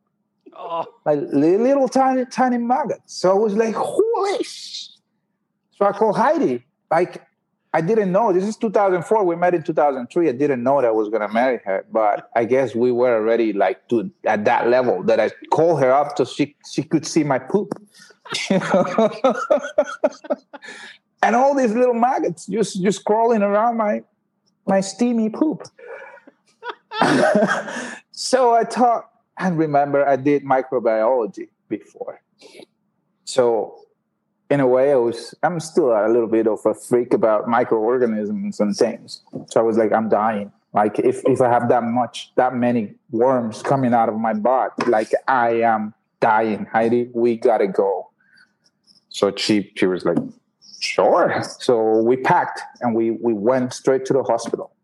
[0.58, 3.20] Oh, Like little tiny, tiny maggots.
[3.20, 4.88] So I was like, holy sh-.
[5.72, 6.64] So I call Heidi.
[6.90, 7.25] Like,
[7.76, 8.32] I didn't know.
[8.32, 9.22] This is 2004.
[9.24, 10.30] We met in 2003.
[10.30, 11.84] I didn't know that I was going to marry her.
[11.92, 15.92] But I guess we were already like to at that level that I called her
[15.92, 17.74] up so she, she could see my poop.
[21.22, 24.02] And all these little maggots just, just crawling around my,
[24.66, 25.62] my steamy poop.
[28.12, 32.22] so I thought, and remember, I did microbiology before.
[33.24, 33.85] So,
[34.48, 38.60] in a way, I was, I'm still a little bit of a freak about microorganisms
[38.60, 39.22] and things.
[39.48, 40.52] So I was like, I'm dying.
[40.72, 44.86] Like, if, if I have that much, that many worms coming out of my butt,
[44.86, 46.66] like, I am dying.
[46.66, 48.10] Heidi, we gotta go.
[49.08, 50.18] So she, she was like,
[50.80, 51.42] sure.
[51.58, 54.75] So we packed and we, we went straight to the hospital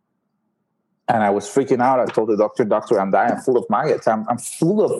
[1.08, 2.00] and I was freaking out.
[2.00, 3.32] I told the doctor, "Doctor, I'm dying.
[3.32, 4.06] I'm full of maggots.
[4.06, 4.92] I'm, I'm full of,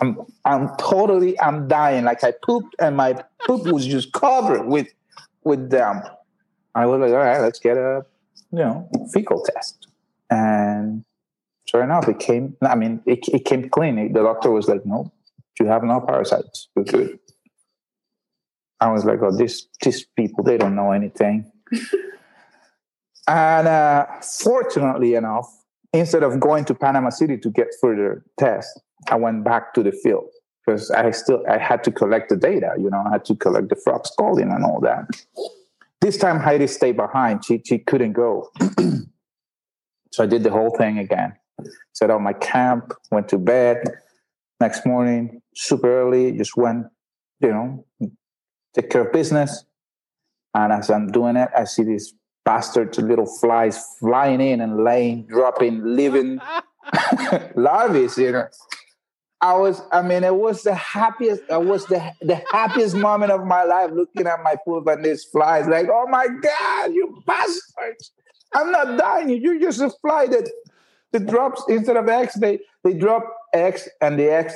[0.00, 2.04] I'm, I'm totally, I'm dying.
[2.04, 4.88] Like I pooped, and my poop was just covered with,
[5.44, 6.02] with them."
[6.74, 8.04] I was like, "All right, let's get a,
[8.52, 9.88] you know, fecal test."
[10.30, 11.04] And
[11.66, 12.56] sure enough, it came.
[12.62, 14.12] I mean, it, it came clean.
[14.12, 15.12] The doctor was like, "No,
[15.58, 16.68] you have no parasites.
[16.76, 17.18] You're good."
[18.80, 21.50] I was like, "Oh, these these people, they don't know anything."
[23.30, 25.46] And uh, fortunately enough,
[25.92, 28.76] instead of going to Panama City to get further tests,
[29.08, 30.30] I went back to the field
[30.66, 32.74] because I still I had to collect the data.
[32.76, 35.06] You know, I had to collect the frog scalding and all that.
[36.00, 37.44] This time Heidi stayed behind.
[37.44, 38.50] She she couldn't go,
[40.10, 41.34] so I did the whole thing again.
[41.92, 43.84] Set up my camp, went to bed.
[44.58, 46.86] Next morning, super early, just went,
[47.38, 47.86] you know,
[48.74, 49.64] take care of business.
[50.52, 52.12] And as I'm doing it, I see this
[52.44, 56.40] bastards, little flies flying in and laying, dropping living
[57.54, 58.48] larvae you know.
[59.42, 63.46] I was, I mean, it was the happiest, it was the, the happiest moment of
[63.46, 68.12] my life looking at my poop and these flies, like, oh my God, you bastards.
[68.52, 69.30] I'm not dying.
[69.30, 70.50] You're just a fly that,
[71.12, 73.24] that drops instead of eggs, they, they drop
[73.54, 74.54] eggs and the eggs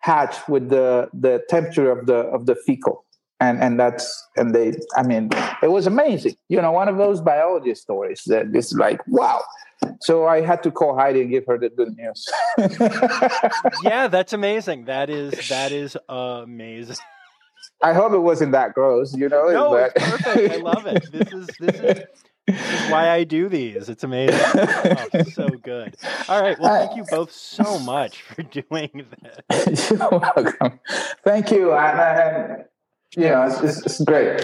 [0.00, 3.05] hatch with the, the temperature of the of the fecal
[3.40, 5.28] and and that's and they i mean
[5.62, 9.42] it was amazing you know one of those biology stories that is like wow
[10.00, 12.26] so i had to call heidi and give her the good news
[13.82, 16.96] yeah that's amazing that is that is amazing
[17.82, 19.92] i hope it wasn't that gross you know no but...
[19.94, 22.04] it's perfect i love it this is this is
[22.46, 23.88] this is why I do these.
[23.88, 24.38] It's amazing.
[24.54, 25.96] Oh, so good.
[26.28, 26.56] All right.
[26.58, 29.04] Well, thank you both so much for doing
[29.50, 29.90] this.
[29.90, 30.78] You're welcome.
[31.24, 31.72] Thank you.
[31.72, 32.64] And, and
[33.14, 34.40] yeah, it's, it's, great.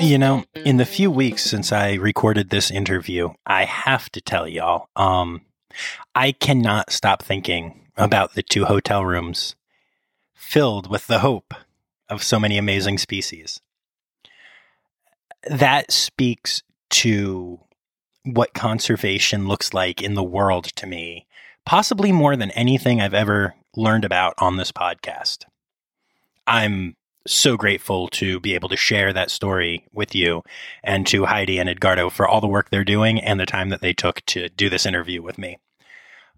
[0.00, 4.48] You know, in the few weeks since I recorded this interview, I have to tell
[4.48, 5.42] y'all, um,
[6.14, 9.56] I cannot stop thinking about the two hotel rooms
[10.34, 11.54] filled with the hope
[12.08, 13.60] of so many amazing species.
[15.48, 17.60] That speaks to
[18.24, 21.25] what conservation looks like in the world to me
[21.66, 25.44] possibly more than anything I've ever learned about on this podcast.
[26.46, 26.94] I'm
[27.26, 30.42] so grateful to be able to share that story with you
[30.84, 33.80] and to Heidi and Edgardo for all the work they're doing and the time that
[33.80, 35.58] they took to do this interview with me.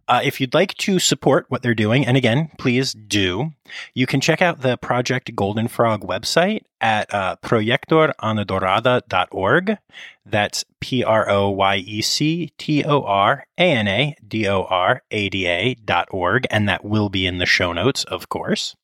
[0.09, 3.53] Uh, if you'd like to support what they're doing, and again, please do,
[3.93, 9.77] you can check out the Project Golden Frog website at uh, proyectoranadorada.org.
[10.25, 14.63] That's P R O Y E C T O R A N A D O
[14.65, 18.31] R A D A dot org, and that will be in the show notes, of
[18.31, 18.75] course.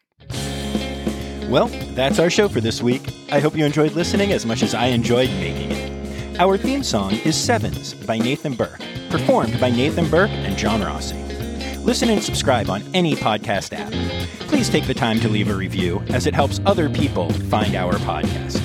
[1.50, 3.02] Well, that's our show for this week.
[3.32, 6.40] I hope you enjoyed listening as much as I enjoyed making it.
[6.40, 11.18] Our theme song is Sevens by Nathan Burke, performed by Nathan Burke and John Rossi.
[11.84, 13.92] Listen and subscribe on any podcast app.
[14.48, 17.94] Please take the time to leave a review as it helps other people find our
[17.94, 18.62] podcast.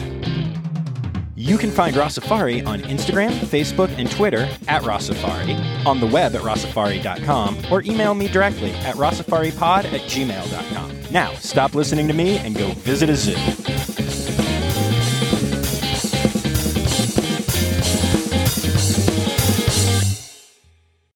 [1.36, 6.40] You can find Rossafari on Instagram, Facebook, and Twitter at Rossafari, on the web at
[6.42, 10.92] rossafari.com, or email me directly at rossafaripod at gmail.com.
[11.10, 13.34] Now, stop listening to me and go visit a zoo.